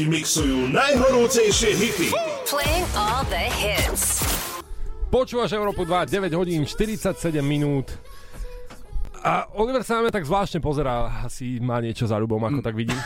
[0.00, 2.08] ti mixujú najhorúcejšie hity.
[2.48, 4.24] Playing all the hits.
[5.12, 7.92] Počúvaš Európu 2, 9 hodín 47 minút.
[9.20, 12.80] A Oliver sa na mňa tak zvláštne pozerá, asi má niečo za ľubom, ako tak
[12.80, 12.96] vidím.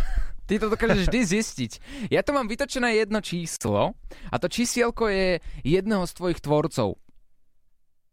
[0.46, 1.72] Ty to dokážeš vždy zistiť.
[2.14, 3.98] Ja tu mám vytočené jedno číslo
[4.30, 7.02] a to čísielko je jedného z tvojich tvorcov.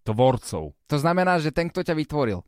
[0.01, 0.73] Tvorcov.
[0.73, 2.41] To znamená, že ten, kto ťa vytvoril.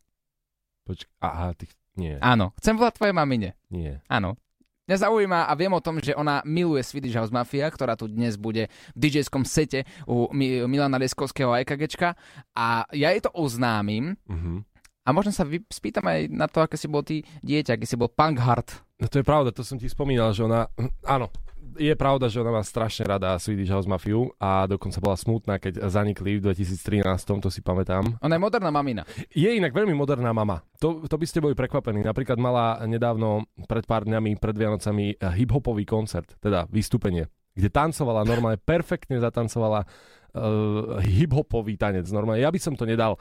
[0.90, 1.70] Počk, aha, ty,
[2.02, 2.18] nie.
[2.18, 2.50] Áno.
[2.58, 3.54] Chcem volať tvojej mamine.
[3.70, 4.02] Nie.
[4.10, 4.42] Áno.
[4.84, 8.36] Mňa zaujíma a viem o tom, že ona miluje Swedish House Mafia, ktorá tu dnes
[8.36, 12.20] bude v DJ-skom sete u Mi- Milana Leskovského a EKGčka
[12.52, 14.68] a ja jej to oznámim Mhm.
[15.02, 17.96] a možno sa vy- spýtam aj na to, aké si bol ty dieťa, aký si
[17.96, 18.84] bol punk heart.
[19.00, 20.68] No to je pravda, to som ti spomínal, že ona,
[21.08, 21.32] áno,
[21.78, 25.86] je pravda, že ona má strašne rada Swedish House Mafiu a dokonca bola smutná, keď
[25.90, 27.04] zanikli v 2013,
[27.42, 28.18] to si pamätám.
[28.22, 29.04] Ona je moderná mamina.
[29.34, 30.62] Je inak veľmi moderná mama.
[30.82, 32.04] To, to by ste boli prekvapení.
[32.04, 38.58] Napríklad mala nedávno, pred pár dňami, pred Vianocami, hip-hopový koncert, teda vystúpenie, kde tancovala normálne,
[38.58, 42.10] perfektne zatancovala uh, hip-hopový tanec.
[42.10, 43.18] Normálne, ja by som to nedal.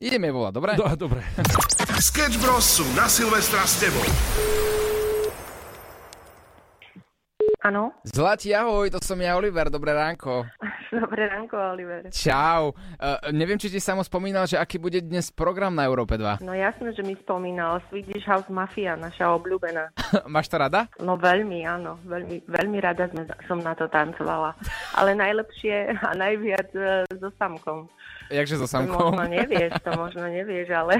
[0.00, 0.70] Ideme volať, dobre?
[0.80, 1.20] Do, dobre.
[2.00, 4.69] Sketch Bros sú na Silvestra s tebou.
[7.60, 10.48] Áno, Zlatí, ahoj, to som ja, Oliver, dobré ránko.
[11.04, 12.08] dobré ránko, Oliver.
[12.08, 12.72] Čau.
[12.96, 16.40] Uh, neviem, či ti samo spomínal, že aký bude dnes program na Európe 2.
[16.40, 19.92] No jasné, že mi spomínal Swedish House Mafia, naša obľúbená.
[20.32, 20.88] Máš to rada?
[21.04, 24.56] No veľmi, áno, veľmi, veľmi rada sme, som na to tancovala.
[24.96, 27.92] Ale najlepšie a najviac e, so Samkom.
[28.30, 29.10] Jakže so To Samkom?
[29.10, 30.94] možno nevieš, to možno nevieš, ale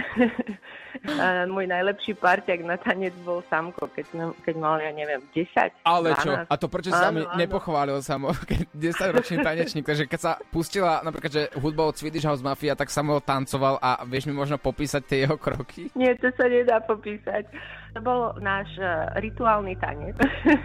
[1.47, 6.13] môj najlepší parťak na tanec bol Samko, keď, sme- keď mal, ja neviem, 10, Ale
[6.17, 6.31] čo?
[6.45, 6.51] 12.
[6.51, 11.31] A to prečo sa mi nepochválil samo, keď 10-ročný tanečník, takže keď sa pustila napríklad,
[11.31, 15.19] že hudba od Swedish House Mafia, tak Samuel tancoval a vieš mi možno popísať tie
[15.25, 15.89] jeho kroky?
[15.95, 17.47] Nie, to sa nedá popísať.
[17.95, 20.15] To bol náš uh, rituálny tanec.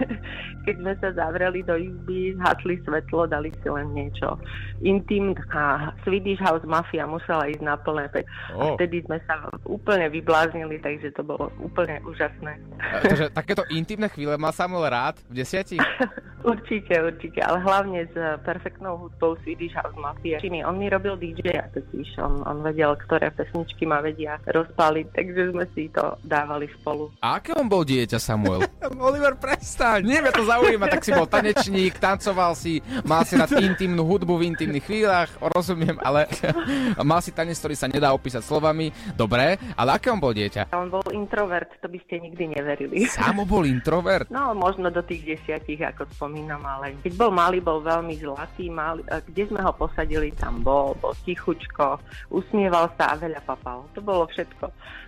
[0.65, 4.37] Keď sme sa zavreli do izby, zhasli svetlo, dali si len niečo
[4.81, 8.25] intim a Swedish House Mafia musela ísť na plné peť.
[8.53, 8.73] Oh.
[8.73, 12.57] A vtedy sme sa úplne vybláznili, takže to bolo úplne úžasné.
[12.81, 15.81] E, Takže takéto intimné chvíle má Samuel rád v desiatich?
[16.45, 18.13] Určite, určite, ale hlavne s
[18.45, 20.37] perfektnou hudbou Swedish House Mafia.
[20.37, 25.41] Činy, on mi robil DJ-a totiž, on, on vedel, ktoré pesničky ma vedia rozpáliť, takže
[25.49, 27.09] sme si to dávali spolu.
[27.23, 28.67] A aké on bol dieťa, Samuel?
[29.07, 30.03] Oliver, prestaň!
[30.03, 34.55] Nie, to zaujíma, tak si bol tanečník, tancoval si, mal si rád intimnú hudbu v
[34.55, 36.27] intimných chvíľach, rozumiem, ale
[37.09, 38.91] mal si tanec, ktorý sa nedá opísať slovami.
[39.15, 40.75] Dobre, ale aké on bol dieťa?
[40.75, 43.07] On bol introvert, to by ste nikdy neverili.
[43.07, 44.27] Samo bol introvert?
[44.27, 49.01] No, možno do tých desiatich, ako spomínam, ale keď bol malý, bol veľmi zlatý, malý,
[49.31, 51.99] kde sme ho posadili, tam bol, bol tichučko,
[52.29, 53.87] usmieval sa a veľa papal.
[53.95, 54.65] To bolo všetko.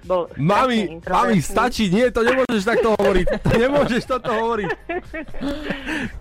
[0.07, 3.25] Bol Mami, mami, stačí, nie, to nemôžeš takto hovoriť.
[3.43, 4.69] To nemôžeš toto hovoriť.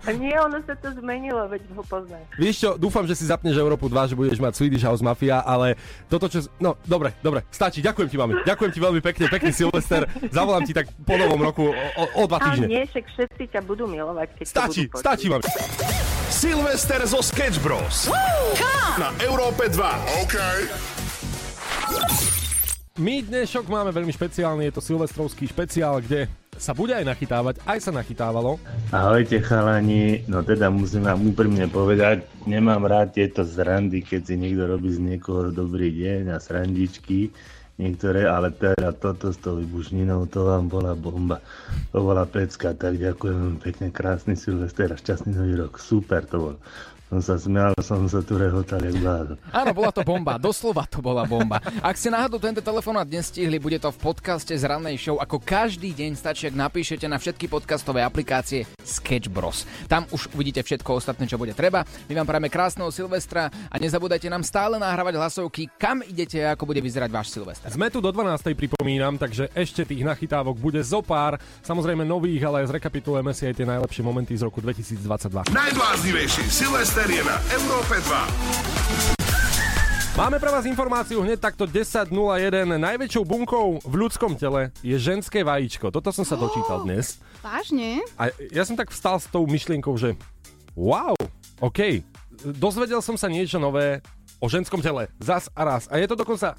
[0.05, 2.23] A nie, ono sa to zmenilo, veď ho poznáš.
[2.35, 5.75] Vieš čo, dúfam, že si zapneš Európu 2, že budeš mať Swedish House Mafia, ale
[6.07, 6.45] toto čo...
[6.57, 8.33] No, dobre, dobre, stačí, ďakujem ti, mami.
[8.43, 10.07] Ďakujem ti veľmi pekne, pekný Silvester.
[10.31, 12.67] Zavolám ti tak po novom roku o, o, dva A týždne.
[12.67, 15.43] nie, však všetci ťa budú milovať, keď Stačí, stačí, mami.
[16.27, 18.11] Silvester zo Sketch Bros.
[18.97, 20.25] Na Európe 2.
[20.25, 20.35] OK.
[22.97, 26.25] My dnešok máme veľmi špeciálny, je to silvestrovský špeciál, kde
[26.57, 28.57] sa bude aj nachytávať, aj sa nachytávalo.
[28.89, 34.65] Ahojte chalani, no teda musím vám úprimne povedať, nemám rád tieto zrandy, keď si niekto
[34.65, 37.29] robí z niekoho dobrý deň a srandičky,
[37.77, 41.37] niektoré, ale teda toto s tou vybušninou, to vám bola bomba.
[41.93, 46.55] To bola pecka, tak ďakujem pekne, krásny Silvester a šťastný nový rok, super to bol.
[47.07, 49.39] Som sa smial, som sa tu rehotal jak blázon.
[49.55, 51.63] Áno, bola to bomba, doslova to bola bomba.
[51.79, 55.15] Ak ste náhodou tento telefonát dnes stihli, bude to v podcaste z rannej show.
[55.15, 59.63] Ako každý deň stačí, ak napíšete na všetky podcastové aplikácie Sketch Bros.
[59.87, 61.87] Tam už uvidíte všetko ostatné, čo bude treba.
[62.11, 66.75] My vám prajeme krásneho Silvestra a nezabúdajte nám stále nahrávať hlasovky, kam idete a ako
[66.75, 67.71] bude vyzerať váš Silvester.
[67.71, 68.51] Sme tu do 12.
[68.51, 71.39] pripomínam, takže ešte tých nachytávok bude zo pár.
[71.63, 75.55] Samozrejme nových, ale zrekapitulujeme si aj tie najlepšie momenty z roku 2022.
[75.55, 80.17] Najbláznivejší Silvester je na Európe 2.
[80.17, 82.09] Máme pre vás informáciu hneď takto 10.01.
[82.73, 85.93] Najväčšou bunkou v ľudskom tele je ženské vajíčko.
[85.93, 87.21] Toto som sa dočítal dnes.
[87.45, 88.01] Vážne?
[88.17, 90.17] A ja som tak vstal s tou myšlienkou, že
[90.73, 91.13] wow,
[91.61, 92.01] OK,
[92.57, 94.01] dozvedel som sa niečo nové
[94.41, 95.05] o ženskom tele.
[95.21, 95.85] Zas a raz.
[95.93, 96.57] A je to dokonca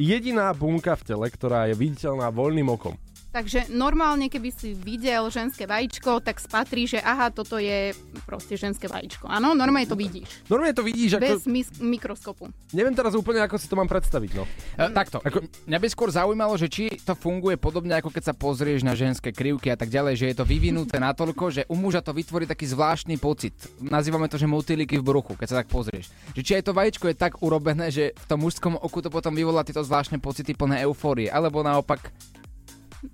[0.00, 2.96] jediná bunka v tele, ktorá je viditeľná voľným okom.
[3.28, 7.92] Takže normálne, keby si videl ženské vajíčko, tak spatrí, že aha, toto je
[8.24, 9.28] proste ženské vajíčko.
[9.28, 10.48] Áno, normálne to vidíš.
[10.48, 11.36] Normálne to vidíš, ako...
[11.36, 12.48] Bez mis- mikroskopu.
[12.72, 14.48] Neviem teraz úplne, ako si to mám predstaviť, no.
[14.80, 15.44] E, takto, ako...
[15.44, 19.28] mňa by skôr zaujímalo, že či to funguje podobne, ako keď sa pozrieš na ženské
[19.28, 22.64] krivky a tak ďalej, že je to vyvinuté natoľko, že u muža to vytvorí taký
[22.64, 23.52] zvláštny pocit.
[23.84, 26.08] Nazývame to, že motýliky v bruchu, keď sa tak pozrieš.
[26.32, 29.36] Že či aj to vajíčko je tak urobené, že v tom mužskom oku to potom
[29.36, 32.08] vyvolá tieto zvláštne pocity plné eufórie, alebo naopak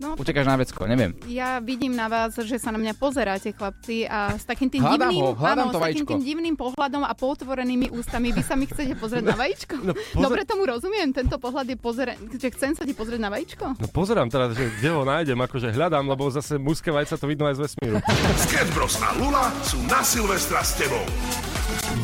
[0.01, 1.12] No, utekáš na vecko, neviem.
[1.28, 5.12] Ja vidím na vás, že sa na mňa pozeráte, chlapci, a s takým tým Hľadám
[5.12, 8.57] divným, ho, hľadám áno, to s takým tým divným pohľadom a potvorenými ústami vy sa
[8.57, 9.74] mi chcete pozrieť na vajíčko?
[9.85, 13.28] No, pozor- Dobre tomu rozumiem, tento pohľad je pozera- že chcem sa ti pozrieť na
[13.28, 13.76] vajíčko?
[13.76, 17.45] No pozerám teraz, že kde ho nájdem, akože hľadám, lebo zase mužské vajca to vidno
[17.45, 17.97] aj z vesmíru.
[18.41, 21.05] Sketch Bros a Lula sú na Silvestra s tebou.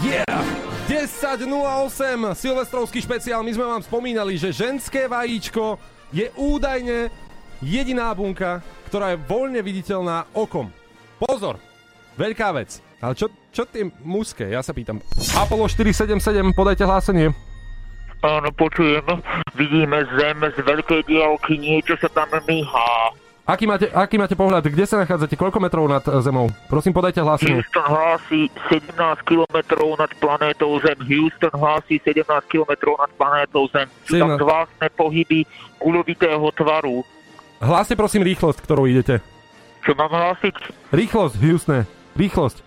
[0.04, 0.28] Yeah!
[0.90, 1.46] 10.08,
[2.34, 3.40] silvestrovský špeciál.
[3.40, 5.78] My sme vám spomínali, že ženské vajíčko
[6.10, 7.06] je údajne
[7.62, 10.72] jediná bunka, ktorá je voľne viditeľná okom.
[11.20, 11.60] Pozor!
[12.16, 12.80] Veľká vec.
[13.00, 14.52] Ale čo, čo tie mužské?
[14.52, 15.00] Ja sa pýtam.
[15.32, 17.32] Apollo 477, podajte hlásenie.
[18.20, 19.00] Áno, počujem.
[19.56, 23.16] Vidíme zem z veľkej diálky, niečo sa tam myhá.
[23.48, 24.62] Aký máte, aký máte pohľad?
[24.62, 25.34] Kde sa nachádzate?
[25.34, 26.52] Koľko metrov nad zemou?
[26.70, 27.58] Prosím, podajte hlásenie.
[27.58, 28.94] Houston hlási 17
[29.26, 29.56] km
[29.98, 30.94] nad planétou Zem.
[31.02, 33.90] Houston hlási 17 km nad planétou Zem.
[34.06, 34.44] Sú tam 17.
[34.44, 35.40] zvláštne pohyby
[35.82, 37.02] gulovitého tvaru.
[37.60, 39.20] Hláste prosím rýchlosť, ktorou idete.
[39.84, 40.56] Čo mám hlásiť?
[40.96, 41.84] Rýchlosť, Houstone.
[42.16, 42.64] Rýchlosť.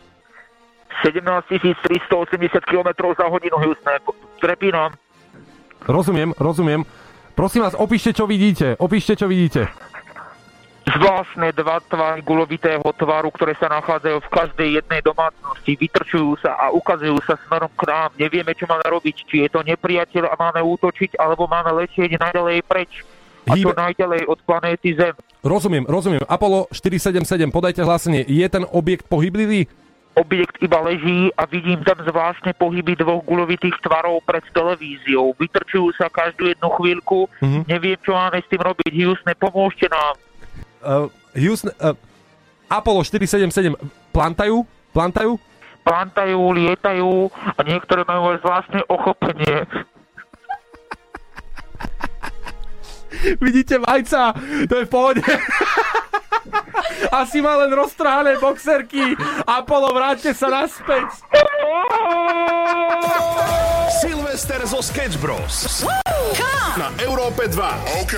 [1.02, 3.98] 17 380 km za hodinu, Houston.
[4.38, 4.94] Trepínam.
[5.89, 6.86] Rozumiem, rozumiem.
[7.34, 8.78] Prosím vás, opíšte, čo vidíte.
[8.78, 9.68] Opíšte, čo vidíte.
[10.84, 16.70] Zvláštne dva tvary gulovitého tvaru, ktoré sa nachádzajú v každej jednej domácnosti, vytrčujú sa a
[16.70, 18.14] ukazujú sa smerom k nám.
[18.20, 22.62] Nevieme, čo máme robiť, či je to nepriateľ a máme útočiť, alebo máme letieť naďalej
[22.68, 23.02] preč.
[23.48, 25.16] A Hýbe- najďalej od planéty Zem.
[25.44, 26.24] Rozumiem, rozumiem.
[26.24, 28.24] Apollo 477, podajte hlásenie.
[28.24, 29.68] Je ten objekt pohyblivý?
[30.16, 35.34] Objekt iba leží a vidím tam zvláštne pohyby dvoch gulovitých tvarov pred televíziou.
[35.36, 37.28] Vytrčujú sa každú jednu chvíľku.
[37.44, 37.60] Mhm.
[37.68, 38.91] Neviem, čo máme s tým robiť.
[38.94, 40.16] Houston, pomôžte nám.
[40.80, 41.98] Uh, Houston, uh,
[42.70, 43.76] Apollo 477,
[44.16, 44.64] plantajú?
[44.94, 45.36] Plantajú?
[45.84, 49.68] Plantajú, lietajú a niektoré majú aj zvláštne ochopenie.
[53.41, 54.34] Vidíte vajca?
[54.70, 55.24] To je v pohode.
[57.11, 59.14] Asi má len roztrhané boxerky.
[59.45, 61.09] Apollo, vráťte sa naspäť.
[64.01, 65.86] Silvester zo Sketch Bros.
[66.74, 68.01] Na Európe 2.
[68.01, 68.16] OK.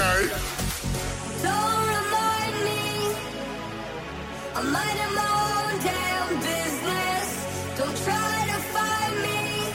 [4.56, 7.28] I'm minding my own damn business.
[7.76, 9.68] Don't try to find me.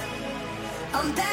[0.95, 1.30] I'm better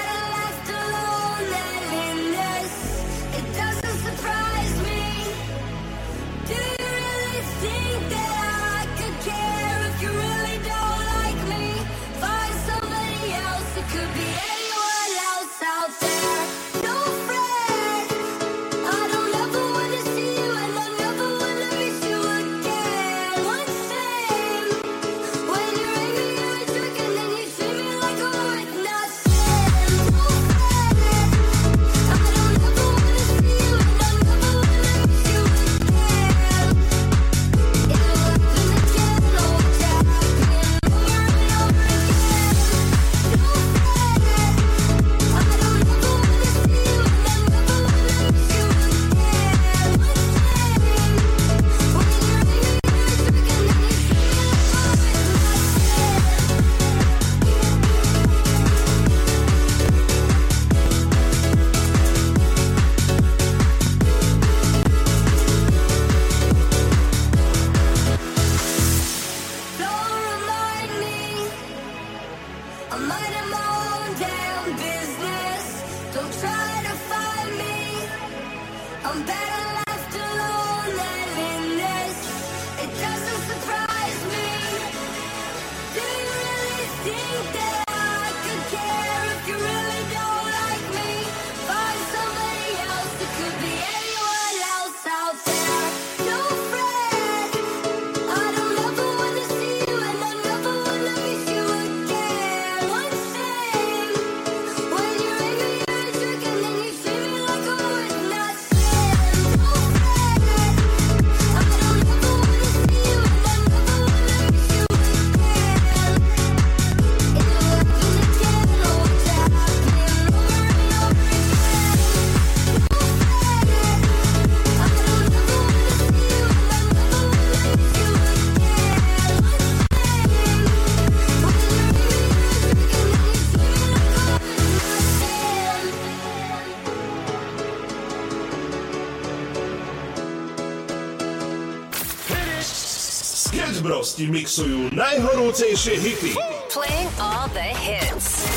[144.17, 146.33] Sketch Bros ti mixujú najhorúcejšie hity.
[146.73, 148.49] Playing all the hits.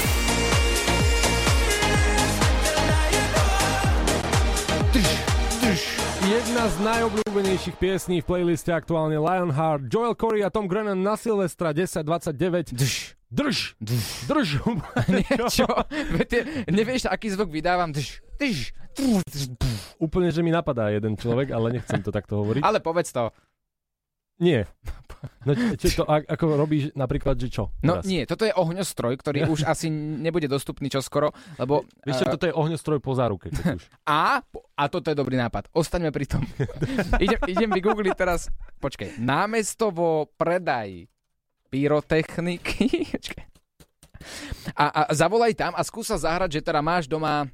[6.31, 11.77] Jedna z najobľúbenejších piesní v playliste aktuálne Lionheart, Joel Corey a Tom Grennan na Silvestra
[11.77, 12.73] 1029.
[12.73, 13.99] Drž, drž, drž,
[14.31, 14.49] drž.
[15.29, 15.67] Niečo.
[16.71, 17.93] Nevieš, aký zvuk vydávam?
[17.93, 19.81] Drž, drž, drž, drž.
[20.01, 22.65] Úplne, že mi napadá jeden človek, ale nechcem to takto hovoriť.
[22.65, 23.29] Ale povedz to.
[24.41, 24.65] Nie.
[25.45, 27.69] No, to, ako robíš napríklad, že čo?
[27.85, 28.09] No teraz?
[28.09, 31.85] nie, toto je ohňostroj, ktorý už asi nebude dostupný čoskoro, lebo...
[32.09, 33.53] Vieš čo, eh, toto je ohňostroj po záruke.
[33.53, 33.85] už.
[34.09, 34.41] A,
[34.81, 35.69] a toto je dobrý nápad.
[35.77, 36.43] Ostaňme pri tom.
[37.25, 38.49] idem, idem vygoogliť teraz,
[38.81, 41.05] počkaj, námestovo predaj
[41.69, 42.89] pyrotechniky.
[44.77, 47.49] A, a zavolaj tam a skúsa zahrať, že teda máš doma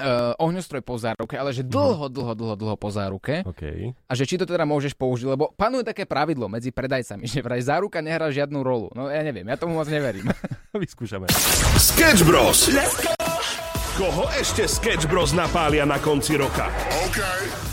[0.00, 3.44] uh, ohňostroj po záruke, ale že dlho, dlho, dlho, dlho po záruke.
[3.44, 3.92] Okay.
[4.08, 7.60] A že či to teda môžeš použiť, lebo panuje také pravidlo medzi predajcami, že vraj
[7.60, 8.88] záruka nehrá žiadnu rolu.
[8.96, 10.32] No ja neviem, ja tomu moc neverím.
[10.82, 11.26] Vyskúšame.
[11.78, 12.70] Sketch Bros.
[13.98, 16.70] Koho ešte Sketch Bros napália na konci roka?
[17.04, 17.69] OK.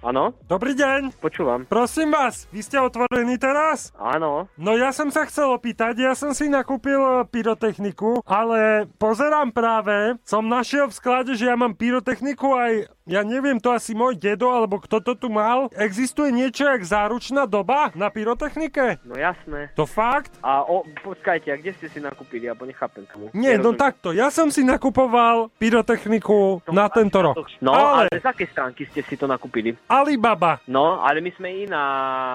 [0.00, 0.32] Áno?
[0.48, 1.12] Dobrý deň.
[1.20, 1.68] Počúvam.
[1.68, 3.92] Prosím vás, vy ste otvorení teraz?
[4.00, 4.48] Áno.
[4.56, 10.16] No ja som sa chcel opýtať, ja som si nakúpil e, pyrotechniku, ale pozerám práve,
[10.24, 14.48] som našiel v sklade, že ja mám pyrotechniku aj, ja neviem, to asi môj dedo,
[14.48, 15.68] alebo kto to tu mal.
[15.76, 19.04] Existuje niečo jak záručná doba na pyrotechnike?
[19.04, 19.68] No jasné.
[19.76, 20.32] To fakt?
[20.40, 22.48] A o, počkajte, a kde ste si nakúpili?
[22.48, 23.28] Abo nechápem tomu.
[23.36, 27.36] Nie, no takto, ja som si nakupoval pyrotechniku na tento rok.
[27.60, 28.08] No, ale...
[28.08, 29.76] ale z akej stránky ste si to nakúpili?
[29.90, 30.62] Alibaba.
[30.64, 31.82] No, ale my sme iná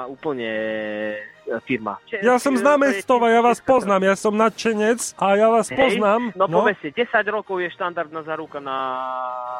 [0.06, 0.51] úplne
[1.16, 1.16] e,
[1.64, 1.95] firma.
[2.20, 6.36] Ja som z námestova, ja vás poznám, ja som nadšenec a ja vás Hej, poznám.
[6.36, 8.78] No, povedzte, 10 rokov je štandardná záruka na...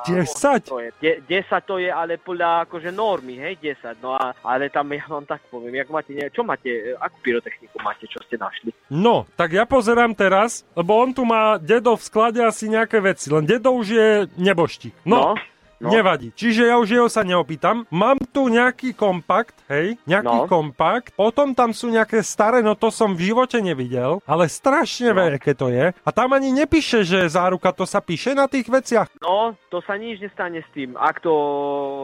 [0.04, 0.68] 10?
[0.68, 0.92] To je.
[1.00, 4.04] De- 10 to je ale podľa akože normy, hej, 10.
[4.04, 7.18] No a, ale tam ja vám tak poviem, jak máte, ne- čo máte, e, akú
[7.24, 8.76] pyrotechniku máte, čo ste našli?
[8.92, 13.32] No, tak ja pozerám teraz, lebo on tu má dedo v sklade asi nejaké veci,
[13.32, 15.08] len dedo už je neboštík.
[15.08, 15.40] No, No,
[15.80, 15.90] no.
[15.90, 16.32] nevadí.
[16.32, 17.84] Čiže ja už jeho sa neopýtam.
[17.90, 20.48] Mám tu nejaký kompakt, hej, nejaký No.
[20.48, 25.20] kompakt, potom tam sú nejaké staré, no to som v živote nevidel, ale strašne No.
[25.22, 25.92] veľké to je.
[25.92, 29.10] A tam ani nepíše, že záruka, to sa píše na tých veciach.
[29.20, 30.96] No, to sa nič nestane s tým.
[30.96, 31.34] Ak to,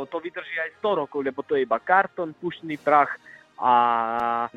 [0.07, 3.15] to vydrží aj 100 rokov, lebo to je iba kartón, pušný prach
[3.61, 3.73] a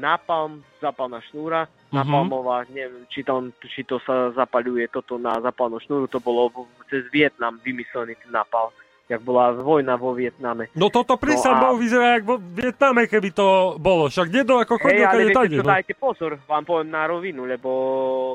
[0.01, 6.09] nápalm, zapalná šnúra, napalmová, neviem, či, tam, či to sa zapaľuje toto na zapalnú šnúru,
[6.09, 6.49] to bolo
[6.89, 8.73] cez Vietnam vymyslený ten napal,
[9.05, 10.73] jak bola vojna vo Vietname.
[10.73, 13.47] No toto No no a- vyzerá jak vo Vietname, keby to
[13.77, 14.09] bolo.
[14.09, 15.69] Však dedo ako chodil, ale kade viete No.
[15.69, 17.71] dajte pozor, vám poviem na rovinu, lebo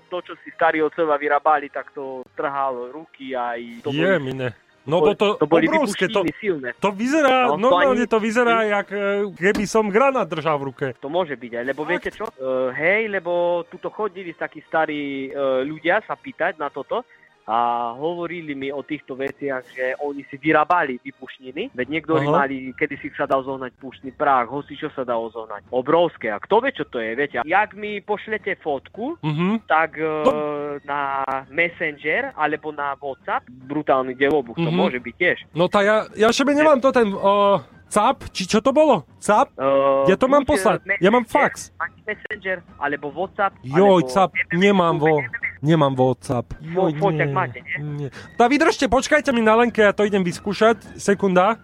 [0.09, 3.82] to, čo si starí otcovia vyrábali, tak to trhalo ruky aj...
[3.82, 4.53] To Je mine.
[4.89, 6.74] No bo to, to boli obrovské, to, silné.
[6.82, 9.01] to vyzerá, No, to normálne ani- to vyzerá, jak e,
[9.38, 10.86] keby som granát držal v ruke.
[10.97, 12.26] To môže byť aj, lebo viete čo?
[12.41, 17.05] Uh, hej, lebo tuto chodili takí starí uh, ľudia sa pýtať na toto
[17.50, 17.58] a
[17.97, 22.45] hovorili mi o týchto veciach, že oni si vyrábali vypušniny, veď niektorí Aha.
[22.45, 25.66] mali, kedy si sa dal zohnať pušný prach, hoci čo sa dalo zohnať.
[25.74, 26.30] Obrovské.
[26.30, 27.41] A kto vie, čo to je, viete?
[27.41, 29.66] Jak mi pošlete fotku, Mhm.
[29.66, 34.78] tak uh, na Messenger alebo na WhatsApp, brutálny delobuch, to Mhm.
[34.78, 35.38] môže byť tiež.
[35.58, 37.58] No tak ja, ja šebe nemám to ten o,
[37.90, 39.02] CAP, či čo to bolo?
[39.18, 39.50] CAP?
[39.58, 40.86] Uh, ja to mám poslať.
[41.02, 41.74] Ja mám fax.
[41.74, 44.14] Máte Messenger, alebo WhatsApp, Joj, alebo...
[44.14, 45.26] CAP, nemám vo...
[45.60, 46.54] Nemám WhatsApp.
[46.62, 48.08] Joj, Fo- nie, máte, nie?
[48.08, 48.10] nie.
[48.38, 51.02] Tak vydržte, počkajte mi na lenke, ja to idem vyskúšať.
[51.02, 51.58] Sekunda.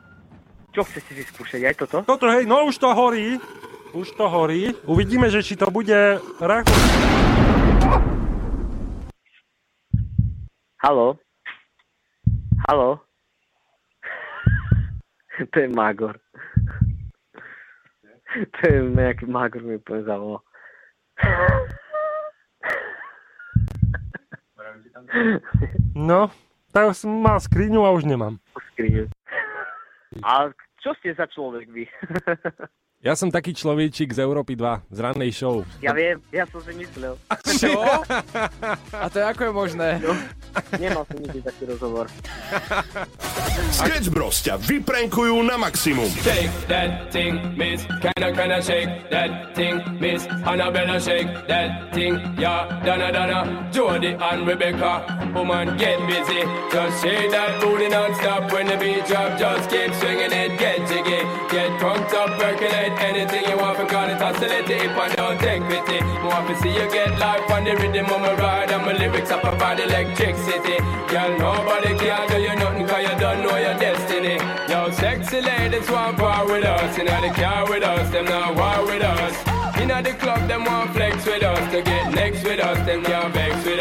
[0.73, 1.97] Čo chcete vyskúšať, aj toto?
[2.03, 3.37] Toto, hej, no už to horí.
[3.95, 4.75] Už to horí.
[4.89, 6.19] Uvidíme, že či to bude...
[6.41, 6.67] rach-
[12.65, 12.99] Haló?
[15.51, 16.19] To je Magor.
[18.35, 20.41] to je nejaký Magor mi poviem zavolal.
[25.95, 26.27] No,
[26.75, 28.35] tak som mal skriňu a už nemám.
[28.75, 29.07] Skriňu.
[30.23, 30.51] A
[30.83, 31.87] čo ste za človek vy?
[33.05, 35.61] Ja som taký človečík z Európy 2, z rannej show.
[35.77, 37.13] ja viem, ja som si myslel.
[37.61, 38.01] Čo?
[38.97, 39.89] A to je ako je možné?
[40.01, 40.17] No,
[40.81, 42.09] nemal som nikdy taký rozhovor.
[43.77, 46.09] Sketch Bros ťa vyprenkujú na maximum.
[46.25, 47.85] Shake that thing, miss.
[48.01, 50.25] Can I, can I shake that thing, miss?
[50.41, 52.65] Annabella, shake that thing, yeah.
[52.81, 55.05] Donna, Donna, Jody and Rebecca.
[55.29, 56.41] Woman, get busy.
[56.73, 59.37] Just shake that booty non-stop when the beat drop.
[59.37, 61.21] Just keep swinging it, get jiggy.
[61.53, 63.77] Get drunk up, percolate anything you want.
[63.77, 65.99] Because it oscillate the hip and don't take pity.
[66.45, 68.71] To see you get life on the rhythm of my ride.
[68.71, 70.77] And my lyrics up about electricity.
[71.09, 74.37] Girl, nobody can do you nothing cause you don't know your destiny.
[74.69, 76.97] Yo, sexy ladies want war with us.
[76.97, 79.55] In the car with us, them not war with us.
[79.79, 81.71] In the club, them want flex with us.
[81.71, 83.74] To get next with us, them can't vex with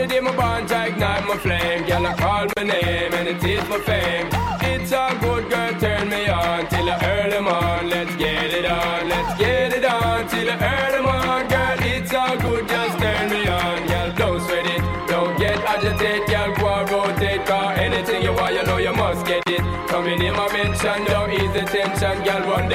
[0.00, 1.84] the day my bond, I ignite my flame.
[1.86, 4.28] Girl, I call my name and it is my fame.
[4.62, 7.90] It's a good girl, turn me on till I early on.
[7.90, 9.49] Let's get it on, let's get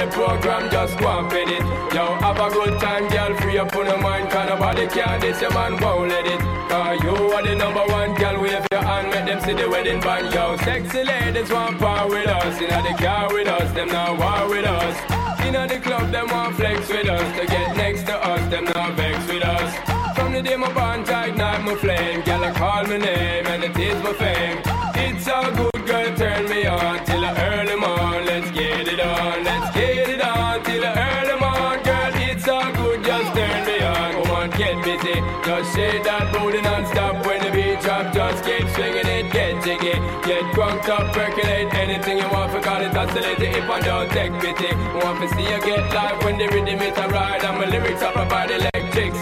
[0.06, 1.64] the program, just go and fit it.
[1.94, 4.30] Yo, have a good time, girl, free up on your mind.
[4.30, 6.40] Cause nobody can this, your man won't let it.
[6.70, 10.00] Cause you are the number one, girl, wave your hand, make them see the wedding
[10.02, 10.34] band.
[10.34, 12.62] Yo, sexy ladies want power with us.
[12.62, 14.96] In the car with us, them now war with us.
[15.46, 17.40] In the club, them want flex with us.
[17.40, 19.72] To get next to us, them now vex with us.
[20.16, 22.22] From the day my I ignite my flame.
[22.22, 24.60] Girl, I call my name and it is my fame.
[24.96, 28.26] It's all good, girl, turn me on till I early on.
[28.26, 29.75] Let's get it on, let's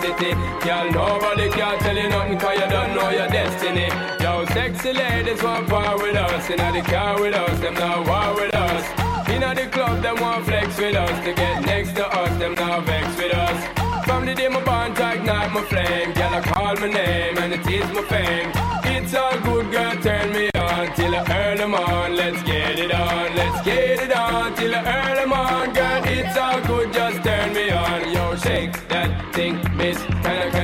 [0.04, 0.34] electricity.
[0.66, 3.88] Girl, nobody can tell you nothing cause you don't know your destiny.
[4.22, 6.50] Yo, sexy ladies want power with us.
[6.50, 9.30] In the car with us, them not war with us.
[9.30, 11.26] In the club, them want flex with us.
[11.26, 14.06] To get next to us, them not vex with us.
[14.06, 16.14] From the day my bond, ignite my flame.
[16.14, 18.52] Girl, I call my name and it is my fame.
[18.86, 22.16] It's all good, girl, turn me on till I earn them on.
[22.16, 25.74] Let's get it on, let's get it on till I earn them on.
[25.74, 28.14] Girl, it's all good, just turn me on.
[28.14, 29.58] Yo, shake that thing,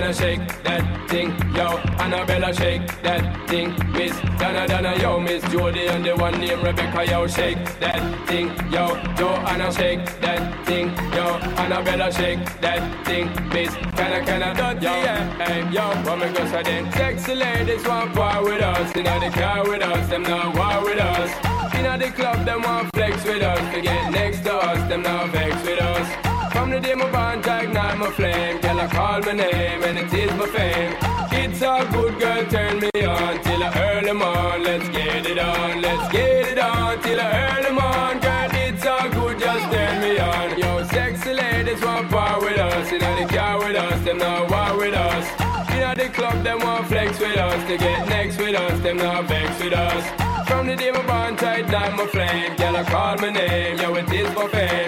[0.10, 0.20] miss.
[0.20, 1.30] Can I, can I shake that thing?
[1.56, 4.14] Yo, Annabella, shake that thing, miss.
[4.40, 8.48] Donna, Donna, yo, miss Jody and the one named Rebecca, yo, shake that thing.
[8.72, 10.88] Yo, Joanna, shake that thing.
[11.14, 11.26] Yo,
[11.62, 13.74] Annabella, shake that thing, miss.
[13.98, 15.46] Can I, can I, dirty, yeah.
[15.46, 16.92] Hey, yo, what me go say then?
[16.94, 18.96] Sexy ladies want war with us.
[18.96, 21.32] In the car with us, them not war with us.
[21.76, 23.74] In the club, them want flex with us.
[23.74, 26.29] To get next to us, them not vex with us.
[26.60, 28.60] From the day my bond, I ignite my flame.
[28.60, 30.94] Girl, I call my name and it is my fame.
[31.32, 34.64] It's all good, girl, turn me on till I earn them on.
[34.64, 38.20] Let's get it on, let's get it on till I earn them on.
[38.20, 40.60] Girl, it's all good, just turn me on.
[40.60, 42.92] Yo, sexy ladies want power with us.
[42.92, 45.26] In the car with us, them not war with us.
[45.72, 47.68] In the club, them want flex with us.
[47.70, 50.04] To get next with us, them not vex with us.
[50.50, 53.96] From the day my bond tight down my flame, girl, I call my name, yo,
[53.96, 54.79] it is for fame.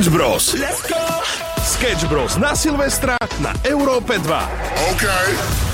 [0.00, 0.54] Sketch Bros.
[0.54, 0.96] Let's go!
[1.60, 2.40] Sketch Bros.
[2.40, 4.32] na Silvestra na Európe 2.
[4.96, 5.69] OK.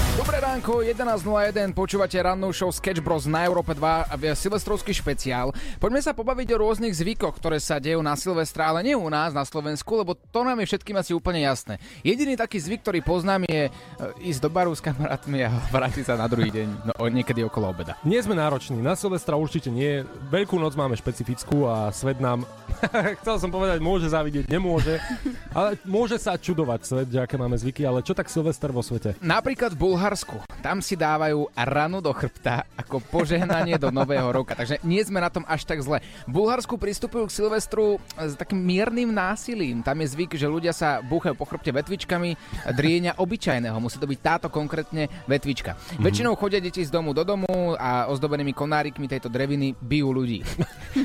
[0.57, 5.53] Ránko, 11.01, počúvate rannú show Sketch Bros na Európe 2 a silvestrovský špeciál.
[5.77, 9.37] Poďme sa pobaviť o rôznych zvykoch, ktoré sa dejú na Silvestra, ale nie u nás
[9.37, 11.77] na Slovensku, lebo to nám je všetkým asi úplne jasné.
[12.01, 13.71] Jediný taký zvyk, ktorý poznám je e,
[14.33, 18.01] ísť do baru s kamarátmi a vrátiť sa na druhý deň, no niekedy okolo obeda.
[18.01, 20.09] Nie sme nároční, na Silvestra určite nie.
[20.33, 22.49] Veľkú noc máme špecifickú a svet nám,
[23.21, 25.05] chcel som povedať, môže závidieť, nemôže,
[25.53, 29.21] ale môže sa čudovať svet, aké máme zvyky, ale čo tak Silvester vo svete?
[29.21, 30.46] Napríklad v Bulharsku.
[30.67, 34.59] Tam si dávajú ranu do chrbta ako požehnanie do nového roka.
[34.59, 36.03] Takže nie sme na tom až tak zle.
[36.27, 39.87] V Bulharsku pristupujú k Silvestru s takým miernym násilím.
[39.87, 42.35] Tam je zvyk, že ľudia sa búchajú po chrbte vetvičkami
[42.75, 43.79] drienia obyčajného.
[43.79, 45.79] Musí to byť táto konkrétne vetvička.
[45.79, 46.03] Mm-hmm.
[46.03, 50.43] Väčšinou chodia deti z domu do domu a ozdobenými konárikmi tejto dreviny bijú ľudí.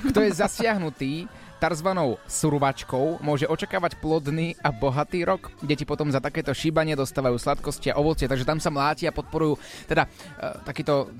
[0.09, 1.29] Kto je zasiahnutý,
[1.61, 5.53] tarzvanou survačkou môže očakávať plodný a bohatý rok.
[5.61, 9.61] Deti potom za takéto šíbanie dostávajú sladkosti a ovocie, takže tam sa mláti a podporujú
[9.85, 11.13] teda uh, takýto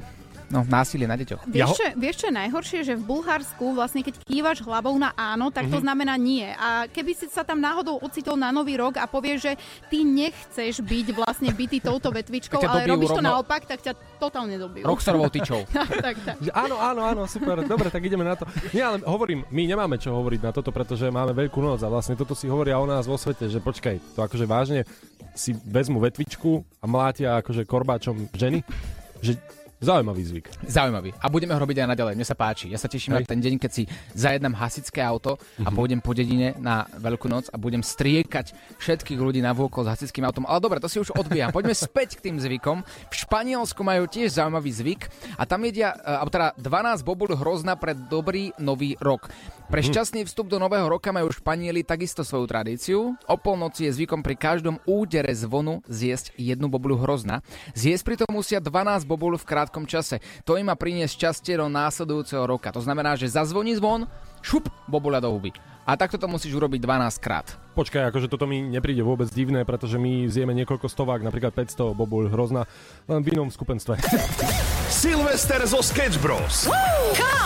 [0.52, 1.48] no, násilie na deťoch.
[1.48, 5.48] Vieš, čo, vieš, čo je najhoršie, že v Bulharsku vlastne keď kývaš hlavou na áno,
[5.48, 5.84] tak to Mhm.
[5.84, 6.46] znamená nie.
[6.46, 9.54] A keby si sa tam náhodou ocitol na nový rok a povieš, že
[9.88, 14.56] ty nechceš byť vlastne bytý touto vetvičkou, ale robíš to rovno- naopak, tak ťa totálne
[14.56, 14.84] dobijú.
[14.84, 15.64] Rockstarovou tyčou.
[16.06, 16.36] tak, tak.
[16.62, 18.44] Áno, áno, áno, super, dobre, tak ideme na to.
[18.70, 22.14] Nie, ale hovorím, my nemáme čo hovoriť na toto, pretože máme veľkú noc a vlastne
[22.14, 24.84] toto si hovoria o nás vo svete, že počkaj, to akože vážne
[25.32, 28.68] si vezmu vetvičku a mlátia akože korbáčom ženy,
[29.20, 29.40] že
[29.82, 30.46] Zaujímavý zvyk.
[30.62, 31.10] Zaujímavý.
[31.18, 32.14] A budeme ho robiť aj naďalej.
[32.14, 32.70] Mne sa páči.
[32.70, 33.34] Ja sa teším na Hej.
[33.34, 35.74] ten deň, keď si zajednám hasičské auto a Mhm.
[35.74, 40.22] pôjdem po dedine na Veľkú noc a budem striekať všetkých ľudí na vôkol s hasičským
[40.22, 40.46] autom.
[40.46, 41.50] Ale dobre, to si už odbíjam.
[41.50, 42.86] Poďme späť k tým zvykom.
[43.10, 45.02] V Španielsku majú tiež zaujímavý zvyk
[45.34, 49.34] a tam jedia, e, alebo teda 12 bobul hrozna pre dobrý nový rok.
[49.72, 53.16] Pre šťastný vstup do nového roka majú Španieli takisto svoju tradíciu.
[53.16, 57.40] O polnoci je zvykom pri každom údere zvonu zjesť jednu bobulu hrozna.
[57.72, 60.20] Zjesť pritom musia 12 bobul v krátkom čase.
[60.44, 62.68] To im má priniesť šťastie do následujúceho roka.
[62.76, 64.12] To znamená, že zazvoní zvon,
[64.44, 65.56] šup, bobula do huby.
[65.88, 67.56] A takto to musíš urobiť 12 krát.
[67.72, 72.28] Počkaj, akože toto mi nepríde vôbec divné, pretože my zjeme niekoľko stovák, napríklad 500 bobul
[72.28, 72.68] hrozná,
[73.08, 74.04] len v inom skupenstve.
[74.92, 76.68] Silvester zo Sketch Bros.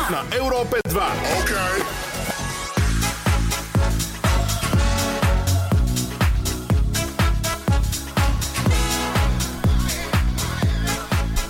[0.09, 1.45] Na Európe 2.
[1.45, 1.84] Okay.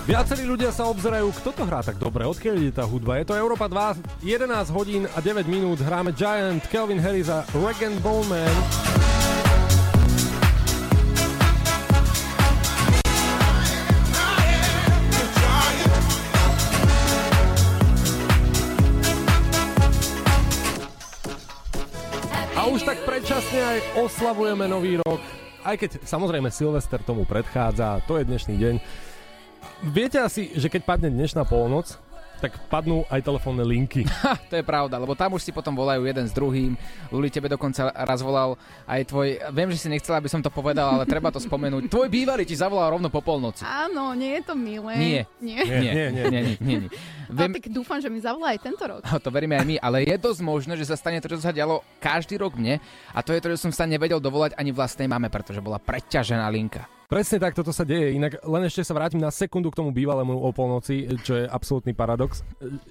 [0.05, 3.17] Viacerí ľudia sa obzerajú, kto to hrá tak dobre, odkiaľ ide tá hudba.
[3.17, 7.97] Je to Európa 2, 11 hodín a 9 minút, hráme Giant, Kelvin Harris a Regan
[8.05, 8.45] Bowman.
[22.53, 25.17] A už tak predčasne aj oslavujeme nový rok.
[25.65, 28.75] Aj keď samozrejme Silvester tomu predchádza, to je dnešný deň.
[29.83, 31.99] Viete asi, že keď padne dnešná polnoc,
[32.39, 34.03] tak padnú aj telefónne linky.
[34.25, 36.73] Ha, to je pravda, lebo tam už si potom volajú jeden s druhým.
[37.13, 38.57] Luli, tebe dokonca raz volal
[38.89, 39.37] aj tvoj...
[39.53, 41.85] Viem, že si nechcela, aby som to povedal, ale treba to spomenúť.
[41.93, 43.61] Tvoj bývalý ti zavolal rovno po polnoci.
[43.61, 44.97] Áno, nie je to milé.
[44.97, 45.21] Nie.
[45.37, 45.61] Nie.
[45.61, 46.89] Nie, nie, nie, nie, nie, nie, nie.
[47.29, 49.05] A tak dúfam, že mi zavolá aj tento rok.
[49.05, 51.85] To veríme aj my, ale je dosť možné, že sa stane to, čo sa dialo
[52.01, 52.81] každý rok mne
[53.13, 56.49] a to je to, že som sa nevedel dovolať ani vlastnej mame, pretože bola preťažená
[56.49, 56.89] linka.
[57.05, 58.17] Presne tak, toto sa deje.
[58.17, 61.93] Inak len ešte sa vrátim na sekundu k tomu bývalému o polnoci, čo je absolútny
[61.93, 62.41] paradox.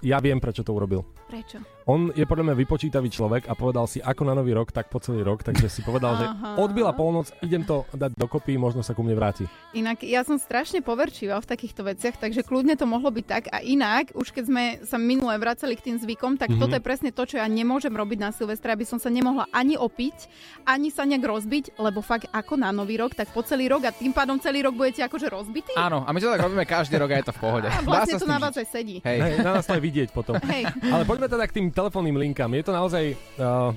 [0.06, 1.02] Ja viem, prečo to urobil.
[1.26, 1.58] Prečo?
[1.84, 4.96] On je podľa mňa vypočítavý človek a povedal si, ako na nový rok, tak po
[4.98, 6.24] celý rok, takže si povedal, že
[6.56, 9.44] odbila polnoc, idem to dať dokopy, možno sa ku mne vráti.
[9.76, 13.42] Inak ja som strašne poverčivá v takýchto veciach, takže kľudne to mohlo byť tak.
[13.52, 16.56] A inak, už keď sme sa minule vracali k tým zvykom, tak Mhm.
[16.56, 16.62] mm-hmm.
[16.64, 19.76] toto je presne to, čo ja nemôžem robiť na Silvestra, aby som sa nemohla ani
[19.76, 20.16] opiť,
[20.64, 23.92] ani sa nejak rozbiť, lebo fakt ako na nový rok, tak po celý rok a
[23.92, 25.76] tým pádom celý rok budete akože rozbití.
[25.76, 27.68] Áno, a my to tak robíme každý rok a je to v pohode.
[27.68, 29.04] A vlastne to na vás aj sedí.
[29.04, 29.18] Hej.
[29.20, 30.40] Hej, na nás to aj vidieť potom.
[30.48, 30.64] Hej.
[30.80, 32.50] Ale poďme teda k tým telefónnym linkám.
[32.54, 33.18] Je to naozaj...
[33.36, 33.74] Uh,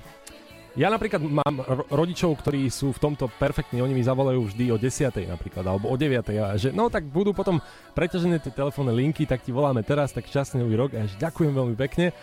[0.78, 4.78] ja napríklad mám ro- rodičov, ktorí sú v tomto perfektní, oni mi zavolajú vždy o
[4.78, 5.10] 10.
[5.26, 6.22] napríklad, alebo o 9.
[6.38, 7.58] A že no tak budú potom
[7.98, 11.50] preťažené tie telefónne linky, tak ti voláme teraz, tak šťastný nový rok a že ďakujem
[11.50, 12.14] veľmi pekne.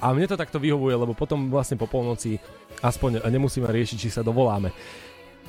[0.00, 2.40] A mne to takto vyhovuje, lebo potom vlastne po polnoci
[2.80, 4.72] aspoň nemusíme riešiť, či sa dovoláme.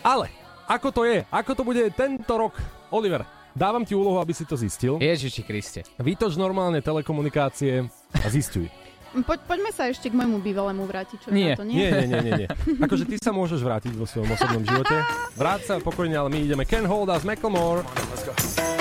[0.03, 0.28] Ale,
[0.67, 1.24] ako to je?
[1.32, 2.59] Ako to bude tento rok?
[2.91, 3.24] Oliver,
[3.55, 4.99] dávam ti úlohu, aby si to zistil.
[4.99, 5.88] Ježiši Kriste.
[5.95, 8.67] Vytoč normálne telekomunikácie a zistuj.
[9.12, 11.18] Poď, poďme sa ešte k môjmu bývalému vrátiť.
[11.20, 11.59] Čo Nie.
[11.59, 11.84] to, nie?
[11.84, 12.47] Nie, nie, nie, nie, nie.
[12.86, 14.95] Akože ty sa môžeš vrátiť vo svojom osobnom živote.
[15.36, 17.84] Vráť sa pokojne, ale my ideme Ken Hold Us, Macklemore.
[17.84, 18.80] Alright,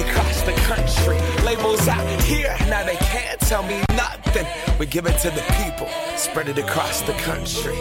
[0.43, 1.17] the country.
[1.45, 4.45] Labels out here, now they can't tell me nothing.
[4.79, 5.87] We give it to the people,
[6.17, 7.77] spread it across the country.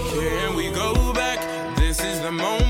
[0.56, 1.38] We go back.
[1.76, 2.69] This is the moment.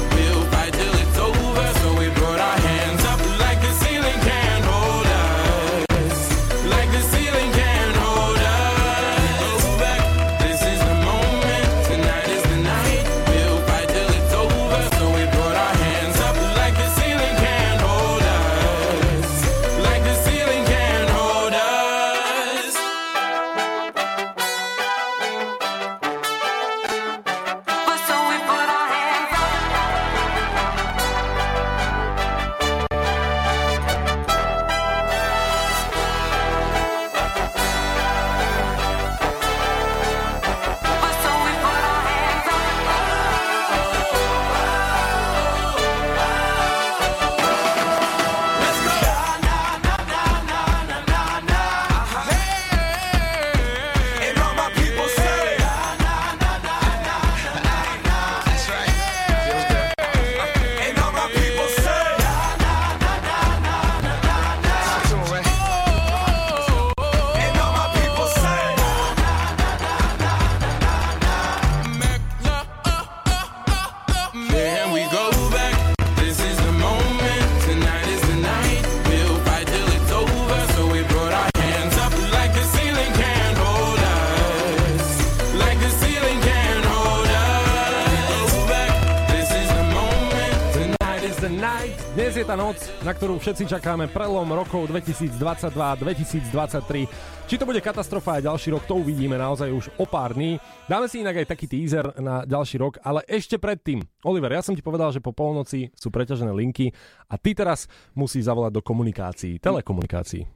[93.11, 97.43] Na ktorú všetci čakáme prelom rokov 2022-2023.
[97.43, 100.55] Či to bude katastrofa aj ďalší rok, to uvidíme naozaj už o pár dní.
[100.87, 103.99] Dáme si inak aj taký teaser na ďalší rok, ale ešte predtým.
[104.23, 106.95] Oliver, ja som ti povedal, že po polnoci sú preťažené linky
[107.27, 110.47] a ty teraz musíš zavolať do komunikácií, telekomunikácií.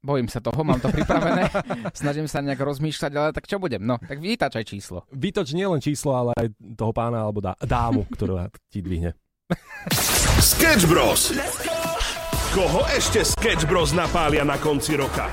[0.00, 1.44] Bojím sa toho, mám to pripravené.
[2.00, 3.84] Snažím sa nejak rozmýšľať, ale tak čo budem?
[3.84, 5.04] No, tak vytačaj číslo.
[5.12, 9.12] Vytoč nielen číslo, ale aj toho pána alebo dá, dámu, ktorá ti dvihne.
[10.40, 11.36] Sketch Bros.
[12.56, 15.28] Koho ešte Sketch Bros napália na konci roka?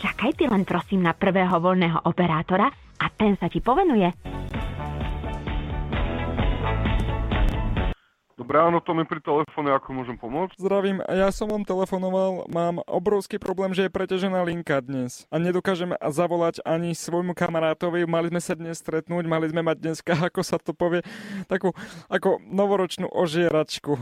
[0.00, 4.08] Čakaj ty len prosím na prvého voľného operátora a ten sa ti povenuje.
[8.36, 10.60] Dobré ráno, to mi pri telefóne, ako môžem pomôcť?
[10.60, 15.96] Zdravím, ja som vám telefonoval, mám obrovský problém, že je preťažená linka dnes a nedokážem
[15.96, 20.60] zavolať ani svojmu kamarátovi, mali sme sa dnes stretnúť, mali sme mať dneska, ako sa
[20.60, 21.00] to povie,
[21.48, 21.72] takú
[22.12, 23.96] ako novoročnú ožieračku.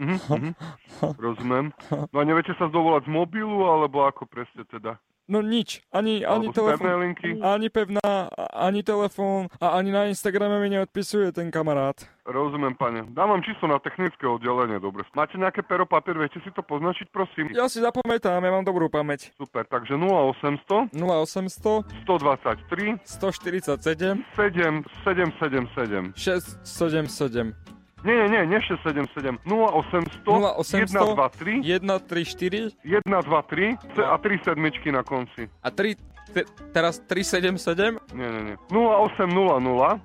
[0.00, 0.50] Mhm, mhm.
[1.28, 1.76] Rozumiem.
[1.92, 4.96] No a neviete sa zdovolať z mobilu, alebo ako presne teda?
[5.28, 7.12] No nič, ani, ani telefón,
[7.44, 12.00] ani pevná, ani telefón a ani na Instagrame mi neodpisuje ten kamarát.
[12.24, 13.04] Rozumiem, pane.
[13.12, 15.04] Dám vám číslo na technické oddelenie, dobre.
[15.12, 17.52] Máte nejaké pero, papier, viete si to poznačiť, prosím?
[17.52, 19.36] Ja si zapamätám, ja mám dobrú pamäť.
[19.36, 30.22] Super, takže 0800 0800 123 147 7 777 677 Nie, nie, nie, nie 677 0800
[30.26, 32.70] 0800 123 134
[33.00, 33.76] 123
[34.06, 35.48] a 3 sedmičky na konci.
[35.62, 35.96] a 3,
[36.34, 38.56] te, teraz 377 Nie, nie, nie.
[38.70, 39.98] 0800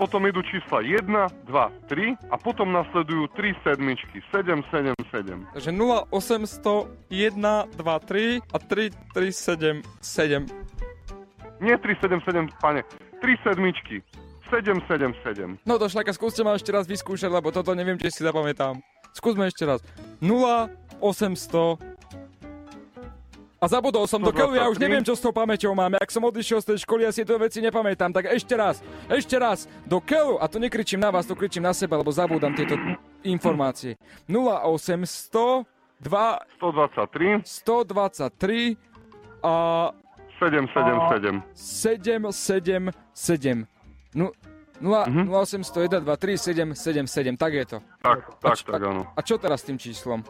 [0.00, 1.04] potom idú čísla 1,
[1.44, 5.44] 2, 3 a potom nasledujú 3 sedmičky 777.
[5.52, 7.36] Takže 0800 1,
[7.76, 10.48] 2, 3 a 3, 3, 7, 7.
[11.60, 12.80] Nie 377, pane.
[13.20, 14.00] 3 sedmičky
[14.50, 15.62] 777.
[15.62, 18.82] No to šlaka, skúste ma ešte raz vyskúšať, lebo toto neviem, či si zapamätám.
[19.14, 19.82] Skúsme ešte raz.
[20.18, 21.78] 0, 800
[23.60, 24.88] a zabudol som do keľu, ja už 123.
[24.88, 25.92] neviem, čo s tou pamäťou mám.
[26.00, 28.08] Ak som odišiel z tej školy, ja si to veci nepamätám.
[28.08, 31.76] Tak ešte raz, ešte raz, do keľu, a to nekričím na vás, to kričím na
[31.76, 32.80] seba, lebo zabúdam tieto
[33.20, 34.00] informácie.
[34.32, 35.68] 0800
[36.00, 36.08] 2
[36.56, 38.80] 123 123
[39.44, 39.92] a
[40.40, 41.44] 777.
[41.52, 43.68] 777.
[44.14, 44.32] No,
[44.80, 47.78] 0, 0800 1, 2, 3, 7, 7, 7, tak je to.
[48.02, 49.04] Tak, tak, č- tak, áno.
[49.12, 50.24] A čo teraz s tým číslom?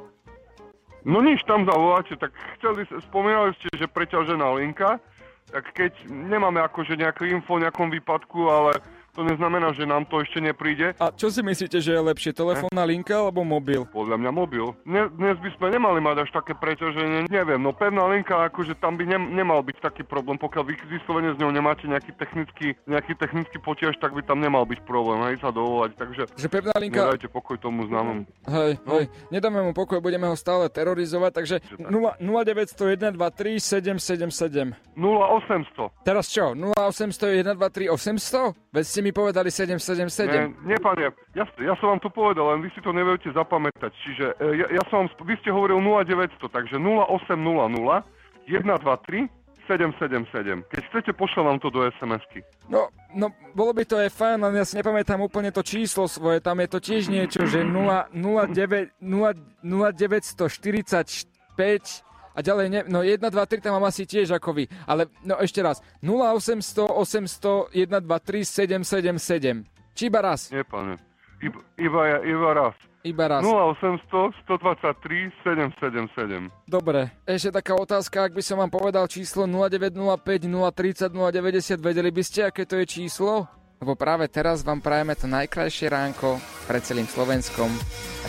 [1.00, 5.00] No nič, tam zavoláte, tak chceli, spomínali ste, že preťažená linka,
[5.48, 8.76] tak keď nemáme akože nejaké info o nejakom výpadku, ale
[9.12, 10.94] to neznamená, že nám to ešte nepríde.
[10.96, 13.84] A čo si myslíte, že je lepšie, telefónna linka alebo mobil?
[13.86, 14.72] Podľa mňa mobil.
[14.82, 18.94] Dnes, dnes by sme nemali mať až také preťaženie, neviem, no pevná linka, akože tam
[18.94, 23.14] by nem, nemal byť taký problém, pokiaľ vy vyslovene s ňou nemáte nejaký technický, nejaký
[23.14, 26.22] technický potiaž, tak by tam nemal byť problém, hej, sa dovolať, takže...
[26.34, 28.24] Že pevná linka- Nedajte pokoj tomu známom.
[28.46, 28.96] Hej, No.
[28.96, 34.74] hej, nedáme mu pokoj, budeme ho stále terorizovať, takže 0, 0901 23 777.
[34.94, 35.90] 0800.
[36.02, 36.52] Teraz čo?
[36.54, 38.54] 0800 123 800?
[38.70, 40.28] Veď ste mi povedali 777.
[40.28, 43.88] Nie, nie, pane, ja, ja som vám to povedal, len vy si to neviete zapamätať.
[44.04, 48.04] Čiže e, ja, ja som vám, vy ste hovoril 0900, takže 0800
[48.44, 49.24] 123
[49.64, 50.68] 777.
[50.68, 52.44] Keď chcete, pošlem vám to do SMS-ky.
[52.68, 56.44] No, no, bolo by to aj fajn, len ja si nepamätám úplne to číslo svoje,
[56.44, 62.09] tam je to tiež niečo, že 0, 09, 0, 0945
[62.40, 65.36] a ďalej, ne, no 1, 2, 3 tam mám asi tiež ako vy, ale no
[65.36, 68.48] ešte raz, 0800 800 1, 2, 3
[68.80, 69.68] 777.
[69.92, 70.48] Či iba raz?
[70.48, 70.96] Nie, pane.
[71.44, 72.76] Iba, iba, iba raz.
[73.04, 73.44] Iba raz.
[73.44, 76.48] 0800 123 777.
[76.64, 82.22] Dobre, ešte taká otázka, ak by som vám povedal číslo 0905 030 090, vedeli by
[82.24, 83.48] ste, aké to je číslo?
[83.80, 86.36] Lebo práve teraz vám prajeme to najkrajšie ránko
[86.68, 87.72] pred celým Slovenskom,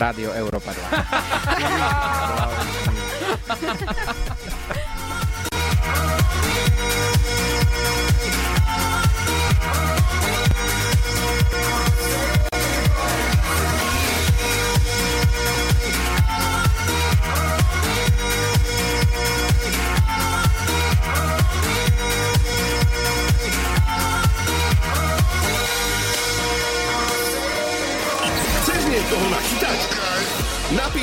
[0.00, 2.60] Rádio Európa 2.
[3.32, 4.41] ハハハハ!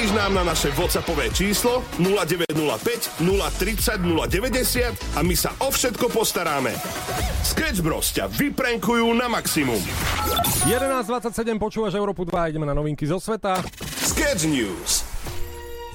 [0.10, 6.74] Napíš nám na naše WhatsAppové číslo 0905 030 090 a my sa o všetko postaráme.
[7.46, 9.78] Sketch Bros ťa vyprenkujú na maximum.
[10.66, 13.62] 11.27 počúvaš Európu 2 ideme na novinky zo sveta.
[14.02, 15.06] Sketch News.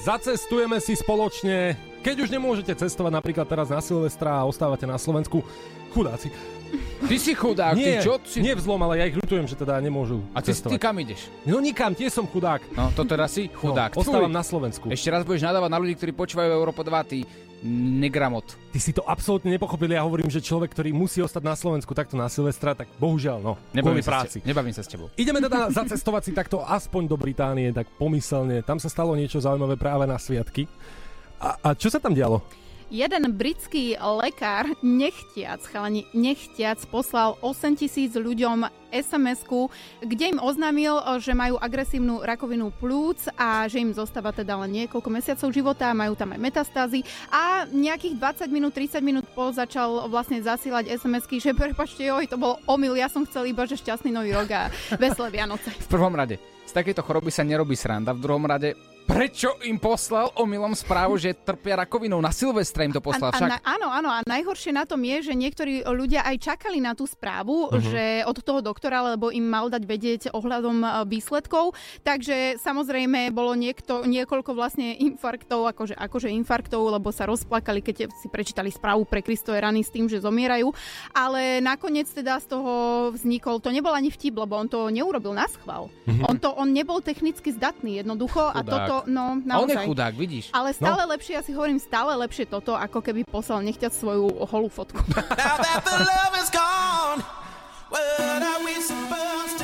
[0.07, 5.43] Zacestujeme si spoločne, keď už nemôžete cestovať napríklad teraz na Silvestra a ostávate na Slovensku,
[5.91, 6.31] chudáci.
[7.05, 8.17] Ty si chudák, nie, ty čo?
[8.25, 8.41] Si...
[8.41, 11.29] Nie vzlom, ale ja ich ľutujem, že teda nemôžu A ty, ty kam ideš?
[11.45, 12.65] No nikam, tiež som chudák.
[12.73, 13.93] No, to teraz si chudák.
[13.93, 14.39] No, ostávam Tfuj.
[14.41, 14.85] na Slovensku.
[14.89, 17.17] Ešte raz budeš nadávať na ľudí, ktorí počúvajú Európa 2, ty
[17.65, 18.45] negramot.
[18.73, 19.89] Ty si to absolútne nepochopil.
[19.89, 23.53] Ja hovorím, že človek, ktorý musí ostať na Slovensku takto na Silvestra, tak bohužiaľ, no,
[23.73, 24.37] Nebavím sa, práci.
[24.37, 25.09] S te- nebavím sa s tebou.
[25.17, 28.61] Ideme teda zacestovať si takto aspoň do Británie, tak pomyselne.
[28.61, 30.69] Tam sa stalo niečo zaujímavé práve na sviatky.
[31.41, 32.41] A, a čo sa tam dialo?
[32.93, 39.73] Jeden britský lekár nechtiac, chalani, nechtiac poslal 8 tisíc ľuďom SMS-ku,
[40.05, 45.09] kde im oznámil, že majú agresívnu rakovinu plúc a že im zostáva teda len niekoľko
[45.09, 47.01] mesiacov života, majú tam aj metastázy
[47.33, 52.37] a nejakých 20 minút, 30 minút po začal vlastne zasílať SMS-ky, že prepačte, joj, to
[52.37, 54.69] bol omyl, ja som chcel iba, že šťastný nový rok a
[55.01, 55.73] veselé Vianoce.
[55.73, 56.37] V prvom rade,
[56.69, 58.13] z takéto choroby sa nerobí sranda.
[58.13, 62.17] V druhom rade, prečo im poslal omylom správu, že trpia rakovinou?
[62.17, 63.49] Na Silvestra im to poslal a, a však.
[63.49, 67.05] na, áno, áno, a najhoršie na tom je, že niektorí ľudia aj čakali na tú
[67.05, 67.79] správu, Mhm.
[67.85, 71.77] že od toho doktora, lebo im mal dať vedieť ohľadom e, výsledkov.
[72.01, 78.27] Takže samozrejme bolo niekto, niekoľko vlastne infarktov, akože, akože infarktov, lebo sa rozplakali, keď si
[78.27, 80.73] prečítali správu pre Kristové rany s tým, že zomierajú.
[81.11, 82.71] Ale nakoniec teda z toho
[83.13, 85.93] vznikol, to nebol ani vtip, lebo on to neurobil na schvál.
[86.09, 86.23] Mhm.
[86.25, 88.87] On to, on nebol technicky zdatný jednoducho a Chudák.
[89.03, 89.85] Toto, no A on je naozaj.
[89.91, 90.45] chudák, vidíš?
[90.55, 91.11] Ale stále no.
[91.11, 95.03] lepšie, ja si hovorím, stále lepšie toto, ako keby poslal nechťať svoju holú fotku.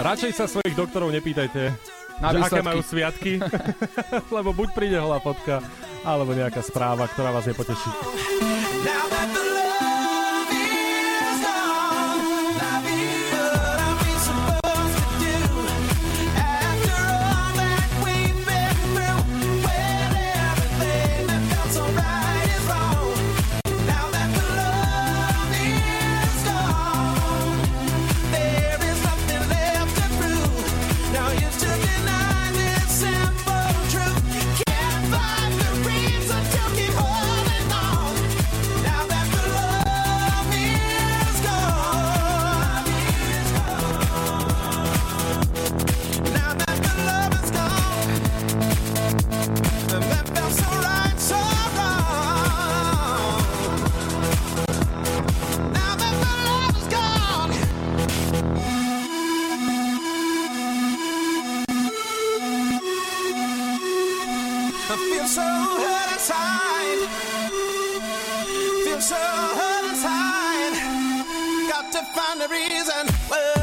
[0.01, 1.71] Radšej sa svojich doktorov nepýtajte,
[2.19, 3.37] Na že aké majú sviatky,
[4.35, 5.61] lebo buď príde holá fotka,
[6.01, 7.91] alebo nejaká správa, ktorá vás nepoteší.
[8.81, 9.80] I
[72.31, 73.07] find a reason.
[73.27, 73.60] What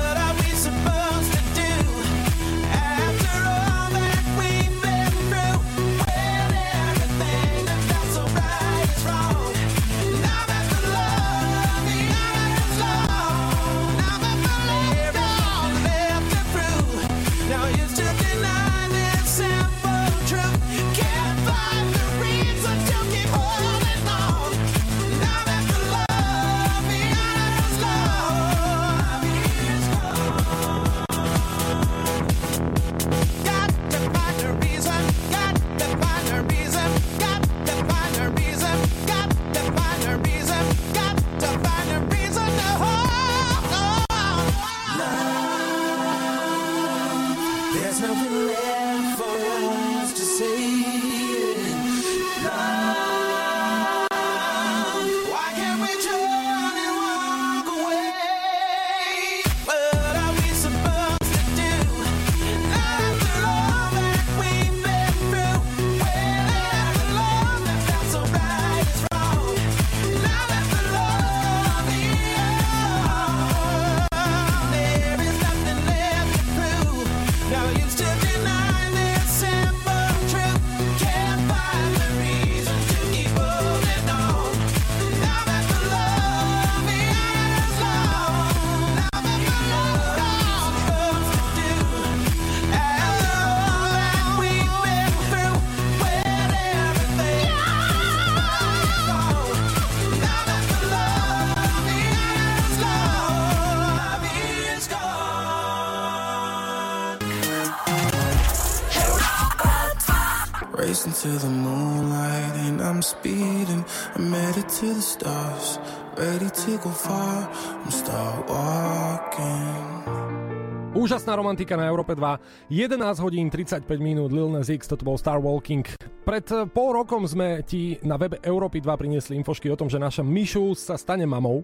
[121.38, 122.68] romantika na Európe 2.
[122.74, 125.86] 11 hodín 35 minút Lil Nas X, toto bol Star Walking.
[126.26, 130.02] Pred eh, pol rokom sme ti na webe Európy 2 priniesli infošky o tom, že
[130.02, 131.62] naša Mišu sa stane mamou.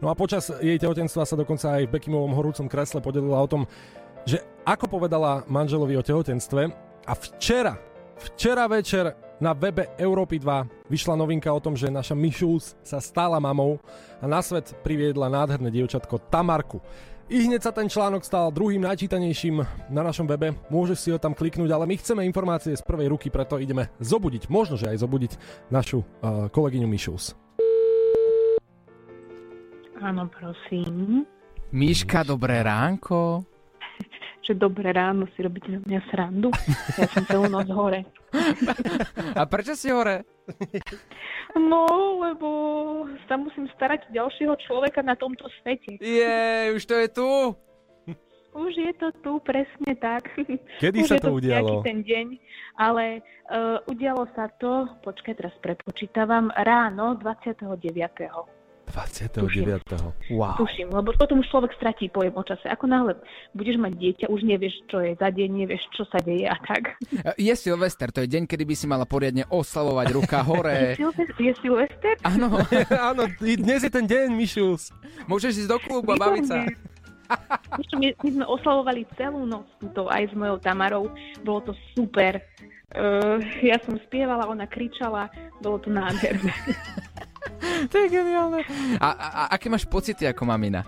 [0.00, 3.68] No a počas jej tehotenstva sa dokonca aj v Bekimovom horúcom kresle podelila o tom,
[4.24, 6.62] že ako povedala manželovi o tehotenstve
[7.04, 7.76] a včera,
[8.16, 13.40] včera večer na webe Európy 2 vyšla novinka o tom, že naša Mišus sa stala
[13.40, 13.80] mamou
[14.20, 16.80] a na svet priviedla nádherné dievčatko Tamarku.
[17.30, 20.50] I hneď sa ten článok stal druhým najčítanejším na našom webe.
[20.66, 24.50] Môžeš si ho tam kliknúť, ale my chceme informácie z prvej ruky, preto ideme zobudiť,
[24.50, 25.32] možno že aj zobudiť
[25.70, 27.38] našu uh, kolegyňu Mišus.
[30.02, 31.22] Áno, prosím.
[31.70, 33.46] Míška, dobré ránko.
[34.40, 36.48] Že dobré ráno si robíte na mňa srandu.
[36.96, 38.08] Ja som celú noc hore.
[39.38, 40.24] A prečo si hore?
[41.54, 41.86] No,
[42.24, 42.48] lebo
[43.28, 46.00] sa musím starať ďalšieho človeka na tomto svete.
[46.00, 47.28] Je, už to je tu.
[48.50, 50.26] Už je to tu, presne tak.
[50.82, 51.86] Kedy Už sa je to udialo?
[51.86, 52.26] ten deň,
[52.82, 57.70] ale uh, udialo sa to, počkaj, teraz prepočítavam, ráno 29.
[58.90, 60.34] 29.
[60.34, 60.58] Wow.
[60.58, 62.66] Tuším, lebo potom už človek stratí pojem o čase.
[62.68, 63.16] Ako náhle
[63.54, 66.98] budeš mať dieťa, už nevieš, čo je za deň, nevieš, čo sa deje a tak.
[67.38, 70.98] Je Silvester, to je deň, kedy by si mala poriadne oslavovať ruka hore.
[71.38, 72.14] Je Silvester?
[72.26, 72.60] Áno.
[73.10, 74.92] Áno, dnes je ten deň, Mišus.
[75.30, 76.66] Môžeš ísť do klubu a baviť sa.
[77.94, 81.06] My, my sme oslavovali celú noc to aj s mojou Tamarou.
[81.46, 82.42] Bolo to super.
[82.90, 85.30] Uh, ja som spievala, ona kričala,
[85.62, 86.50] bolo to nádherné.
[87.90, 88.66] to je geniálne.
[88.98, 90.82] A, a, a aké máš pocity ako mamina?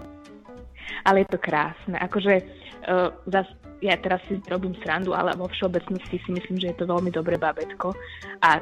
[1.06, 1.94] Ale je to krásne.
[2.02, 2.42] Akože
[2.90, 3.46] uh, zas,
[3.78, 7.38] ja teraz si robím srandu, ale vo všeobecnosti si myslím, že je to veľmi dobré
[7.38, 7.94] babetko.
[8.42, 8.58] A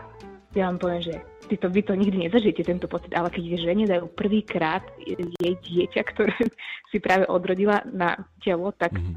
[0.52, 1.14] ja vám poviem, že
[1.46, 6.02] ty to, vy to nikdy nezažijete, tento pocit, ale keď žene dajú prvýkrát jej dieťa,
[6.14, 6.34] ktoré
[6.90, 9.16] si práve odrodila na telo, tak mm-hmm.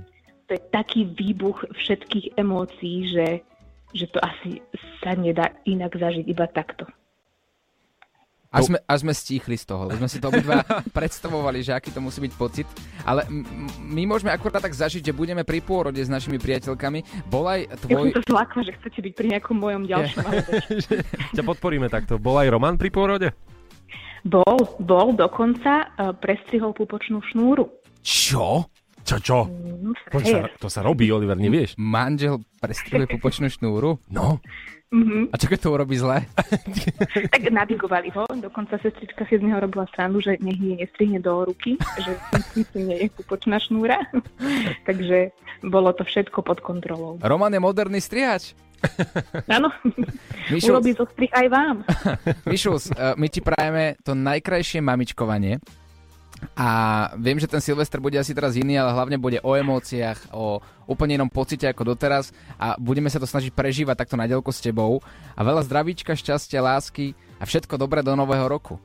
[0.49, 3.27] to je taký výbuch všetkých emócií, že,
[3.93, 4.59] že to asi
[4.99, 6.89] sa nedá inak zažiť iba takto.
[8.53, 10.61] Až sme, až sme stíchli z toho, lebo sme si to obidva
[10.97, 12.69] predstavovali, že aký to musí byť pocit.
[13.01, 13.41] Ale m-
[13.81, 17.25] my môžeme akurát tak zažiť, že budeme pri pôrode s našimi priateľkami.
[17.33, 18.13] Bol aj Ja tvoj...
[18.13, 20.21] som to zlákla, že chcete byť pri nejakom mojom ďalšom.
[21.37, 22.21] Ťa podporíme takto.
[22.21, 23.33] Bol aj Roman pri pôrode?
[24.21, 27.73] Bol, bol dokonca, uh, prestrihol pupočnú šnúru.
[28.05, 28.69] Čo?
[29.03, 29.37] Čo, čo?
[29.47, 31.75] Mm, To sa, to sa robí, Oliver, nevieš?
[31.75, 33.99] Manžel prestrihuje pupočnú šnúru?
[34.07, 34.39] No.
[34.93, 35.33] Mhm.
[35.33, 36.21] A čo keď to urobí zle?
[37.33, 41.49] Tak navigovali ho, dokonca sestrička si z neho robila srandu, že nech jej nestrihne do
[41.49, 42.13] ruky, že
[42.53, 43.97] si nie je pupočná šnúra.
[44.85, 45.33] Takže
[45.65, 47.17] bolo to všetko pod kontrolou.
[47.25, 48.53] Roman je moderný strihač.
[49.47, 49.71] Áno,
[50.51, 51.75] urobí zo strich aj vám.
[52.43, 55.57] Mišus, eh, my ti prajeme to najkrajšie mamičkovanie.
[56.53, 56.67] A
[57.17, 61.17] viem, že ten Silvester bude asi teraz iný, ale hlavne bude o emóciách, o úplne
[61.17, 64.99] inom pocite ako doteraz a budeme sa to snažiť prežívať takto na s tebou.
[65.33, 68.77] A veľa zdravíčka, šťastia, lásky a všetko dobré do nového roku.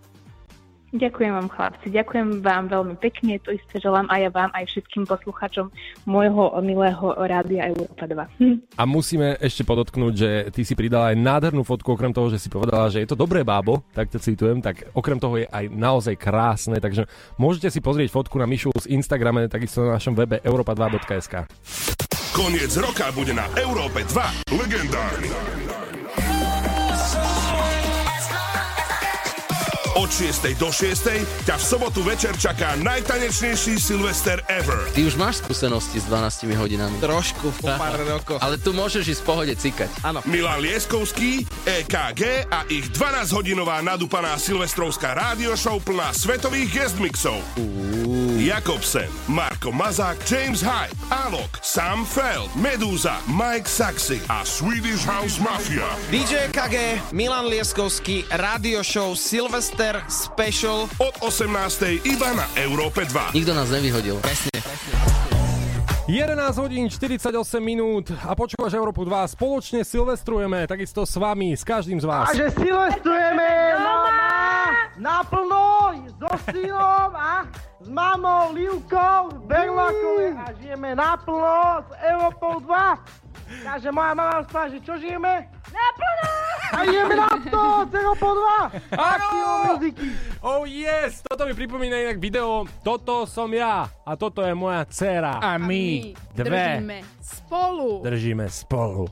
[0.88, 1.92] Ďakujem vám, chlapci.
[1.92, 3.36] Ďakujem vám veľmi pekne.
[3.44, 5.68] To isté želám aj ja vám, aj všetkým poslucháčom
[6.08, 8.40] môjho milého rádia Európa 2.
[8.40, 8.56] Hm.
[8.80, 12.48] A musíme ešte podotknúť, že ty si pridala aj nádhernú fotku, okrem toho, že si
[12.48, 16.16] povedala, že je to dobré bábo, tak ťa citujem, tak okrem toho je aj naozaj
[16.16, 17.04] krásne, takže
[17.36, 21.44] môžete si pozrieť fotku na Mišu z Instagrame, takisto na našom webe europa2.sk.
[22.32, 25.97] Koniec roka bude na Európe 2 legendárny.
[29.96, 30.60] Od 6.
[30.60, 31.48] do 6.
[31.48, 34.84] ťa v sobotu večer čaká najtanečnejší Silvester ever.
[34.92, 37.00] Ty už máš skúsenosti s 12 hodinami.
[37.00, 38.36] Trošku, po pár rokov.
[38.44, 39.88] Ale tu môžeš ísť v pohode cikať.
[40.04, 40.20] Áno.
[40.28, 47.40] Milan Lieskovský, EKG a ich 12-hodinová nadúpaná silvestrovská rádio show plná svetových guest mixov.
[48.38, 55.84] Jakobsen, Marko Mazák, James Hype, Alok, Sam Feld, Medúza, Mike Saxy a Swedish House Mafia.
[56.08, 59.77] DJ KG, Milan Lieskovský, Radio Show Silvester
[60.10, 62.02] Special od 18.
[62.02, 63.30] iba na Európe 2.
[63.30, 64.18] Nikto nás nevyhodil.
[64.26, 64.58] Presne.
[66.10, 67.30] 11 hodín 48
[67.62, 69.38] minút a počúvaš Európu 2.
[69.38, 72.26] Spoločne silvestrujeme, takisto s vami, s každým z vás.
[72.26, 74.18] A že silvestrujeme mama,
[74.98, 77.46] naplno so synom a
[77.78, 83.27] s mamou Livkou z Berlakovej a žijeme naplno s Európou 2.
[83.64, 85.48] Takže moja mama spá, že čo žijeme?
[85.68, 86.48] Naplno!
[86.68, 88.92] A ideme na to, s Európou 2.
[88.92, 90.08] Akciou muziky.
[90.44, 95.40] Oh yes, toto mi pripomína inak video Toto som ja a toto je moja dcera.
[95.40, 96.98] A my dve Držíme
[97.28, 98.00] spolu.
[98.04, 99.04] držíme spolu.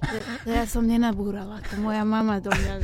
[0.48, 2.74] Ja som nenabúrala, to moja mama do mňa.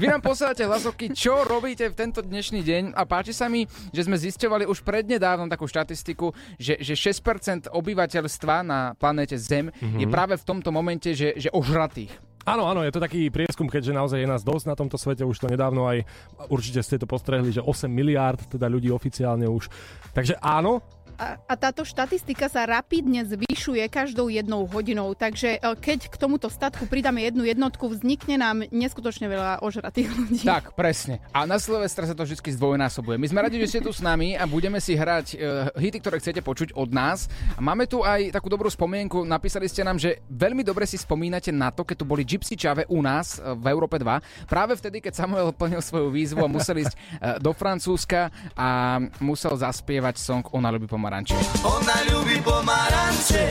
[0.00, 4.04] Vy nám posielate hlasovky, čo robíte v tento dnešný deň a páči sa mi, že
[4.04, 10.00] sme zisťovali už prednedávnom takú štatistiku, že, že 6% obyvateľstva na planéte Zem mm-hmm.
[10.00, 12.12] je práve v tomto momente, že, že ožratých.
[12.44, 15.40] Áno, áno, je to taký prieskum, keďže naozaj je nás dosť na tomto svete, už
[15.40, 16.04] to nedávno aj,
[16.52, 19.72] určite ste to postrehli, že 8 miliárd teda ľudí oficiálne už.
[20.12, 20.84] Takže áno,
[21.14, 26.50] A, a táto štatistika sa rapidne zvyšuje každou jednou hodinou, takže e, keď k tomuto
[26.50, 30.42] statku pridáme jednu jednotku, vznikne nám neskutočne veľa ožratých ľudí.
[30.42, 31.22] Tak, presne.
[31.30, 33.14] A na Silvestre sa to vždy zdvojnásobuje.
[33.14, 36.18] My sme radi, že ste tu s nami a budeme si hrať uh, hity, ktoré
[36.18, 37.30] chcete počuť od nás.
[37.54, 39.22] A máme tu aj takú dobrú spomienku.
[39.22, 42.90] Napísali ste nám, že veľmi dobre si spomínate na to, keď tu boli Gypsy Čave
[42.90, 44.50] u nás uh, v Európe 2.
[44.50, 49.54] Práve vtedy, keď Samuel plnil svoju výzvu a musel ísť uh, do Francúzska a musel
[49.54, 51.36] zaspievať song Ona ľubí pomaranče.
[51.68, 53.44] Ona ľubí pomaranče,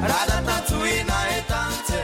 [0.00, 1.96] rada tancuje na etance.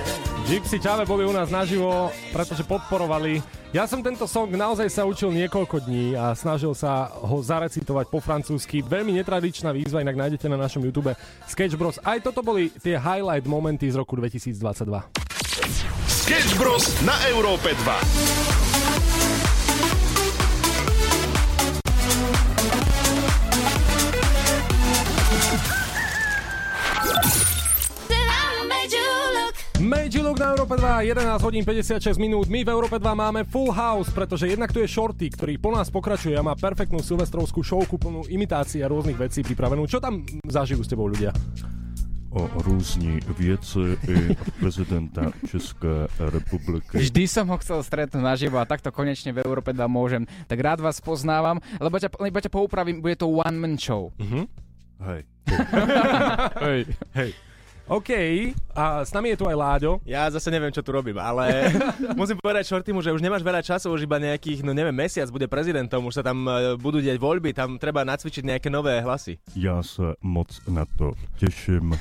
[0.45, 3.41] Gypsy Čave boli u nás naživo, pretože podporovali.
[3.73, 8.21] Ja som tento song naozaj sa učil niekoľko dní a snažil sa ho zarecitovať po
[8.21, 8.85] francúzsky.
[8.85, 11.17] Veľmi netradičná výzva, inak nájdete na našom YouTube
[11.49, 11.97] Sketch Bros.
[12.05, 14.53] Aj toto boli tie highlight momenty z roku 2022.
[16.07, 16.85] Sketch Bros.
[17.09, 18.66] na Európe 2.
[30.27, 32.51] Look na Európe 2, 11 hodín 56 minút.
[32.51, 35.87] My v Európe 2 máme full house, pretože jednak tu je Shorty, ktorý po nás
[35.87, 39.87] pokračuje a má perfektnú silvestrovskú showku plnú imitácií a rôznych vecí pripravenú.
[39.87, 41.31] Čo tam zažijú s tebou ľudia?
[42.37, 46.99] o různí věci i prezidenta České republiky.
[46.99, 50.29] Vždy som ho chcel stretnúť naživo a takto konečne v Európe 2 môžem.
[50.45, 54.13] Tak rád vás poznávam, lebo ťa, lebo ťa poupravím, bude to one man show.
[54.21, 54.53] Mhm.
[55.07, 55.23] Hej.
[56.61, 56.81] Hej,
[57.15, 57.31] hej.
[57.87, 58.11] OK,
[58.75, 60.03] a s nami je tu aj Láďo.
[60.03, 61.71] Ja zase neviem, čo tu robím, ale
[62.19, 65.47] musím povedať Shortymu, že už nemáš veľa času, už iba nejakých, no neviem, mesiac bude
[65.47, 69.39] prezidentom, už sa tam e, budú diať voľby, tam treba nacvičiť nejaké nové hlasy.
[69.55, 71.95] Já se moc na to těším.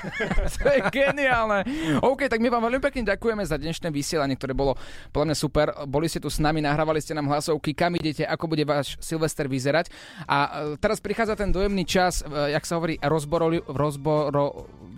[0.60, 1.64] to je geniálne.
[2.00, 4.76] OK, tak my vám veľmi pekne ďakujeme za dnešné vysielanie, ktoré bolo
[5.12, 5.66] podľa mňa super.
[5.88, 9.48] Boli ste tu s nami, nahrávali ste nám hlasovky, kam idete, ako bude váš Silvester
[9.48, 9.92] vyzerať.
[10.28, 13.60] A e, teraz prichádza ten dojemný čas, e, jak sa hovorí, rozboro...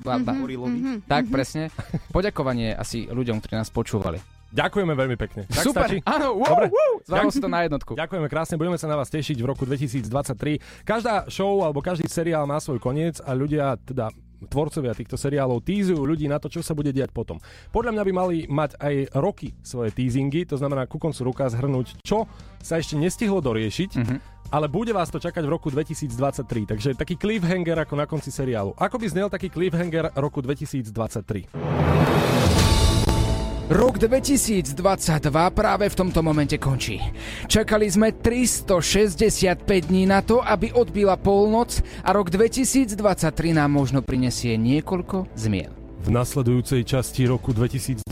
[0.02, 1.70] rozboro Mhm, tak, presne.
[2.10, 4.18] Poďakovanie asi ľuďom, ktorí nás počúvali.
[4.52, 5.48] Ďakujeme veľmi pekne.
[5.48, 6.04] Tak Super, stačí?
[6.04, 6.66] áno, wow, Dobre.
[6.68, 6.92] wow,
[7.32, 7.96] si to na jednotku.
[7.96, 10.60] Ďakujeme krásne, budeme sa na vás tešiť v roku 2023.
[10.84, 14.12] Každá show alebo každý seriál má svoj koniec a ľudia, teda
[14.48, 17.38] tvorcovia týchto seriálov tízujú ľudí na to, čo sa bude diať potom.
[17.70, 22.02] Podľa mňa by mali mať aj roky svoje teasingy, to znamená ku koncu roka zhrnúť,
[22.02, 22.26] čo
[22.62, 23.90] sa ešte nestihlo doriešiť,
[24.52, 26.68] ale bude vás to čakať v roku 2023.
[26.68, 28.76] Takže taký cliffhanger ako na konci seriálu.
[28.76, 32.51] Ako by znel taký cliffhanger roku 2023?
[33.72, 34.76] Rok 2022
[35.56, 37.00] práve v tomto momente končí.
[37.48, 43.00] Čakali sme 365 dní na to, aby odbila polnoc a rok 2023
[43.56, 45.72] nám možno prinesie niekoľko zmien.
[46.04, 48.04] V nasledujúcej časti roku 2023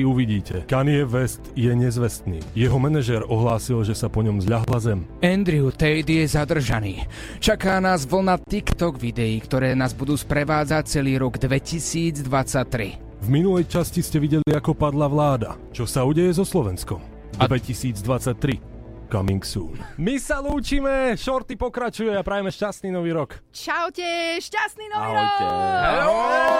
[0.00, 0.64] uvidíte.
[0.64, 2.40] Kanye West je nezvestný.
[2.56, 5.04] Jeho manažer ohlásil, že sa po ňom zľahla zem.
[5.20, 7.04] Andrew Tate je zadržaný.
[7.36, 13.11] Čaká nás vlna TikTok videí, ktoré nás budú sprevádzať celý rok 2023.
[13.22, 15.54] V minulej časti ste videli, ako padla vláda.
[15.70, 16.98] Čo sa udeje so Slovenskom?
[17.38, 18.58] 2023.
[19.06, 19.78] Coming soon.
[19.94, 23.38] My sa lúčime, Shorty pokračuje a prajeme šťastný nový rok.
[23.54, 25.44] Čaute, šťastný nový Ahojte.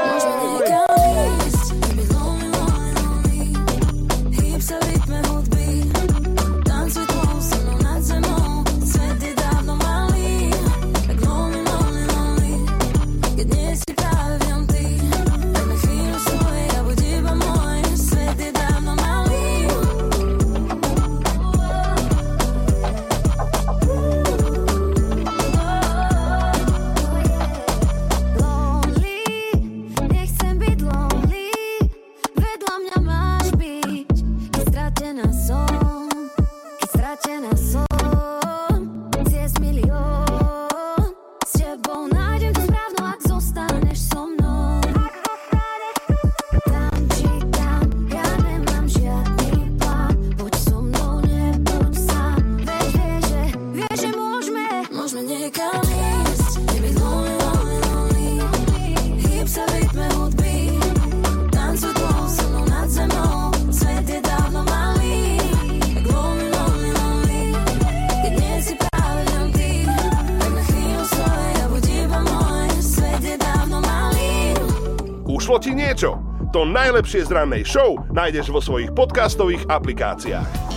[0.06, 2.11] Hýb sa v
[75.52, 76.16] Vyšlo ti niečo?
[76.56, 80.71] To najlepšie z rannej show nájdeš vo svojich podcastových aplikáciách.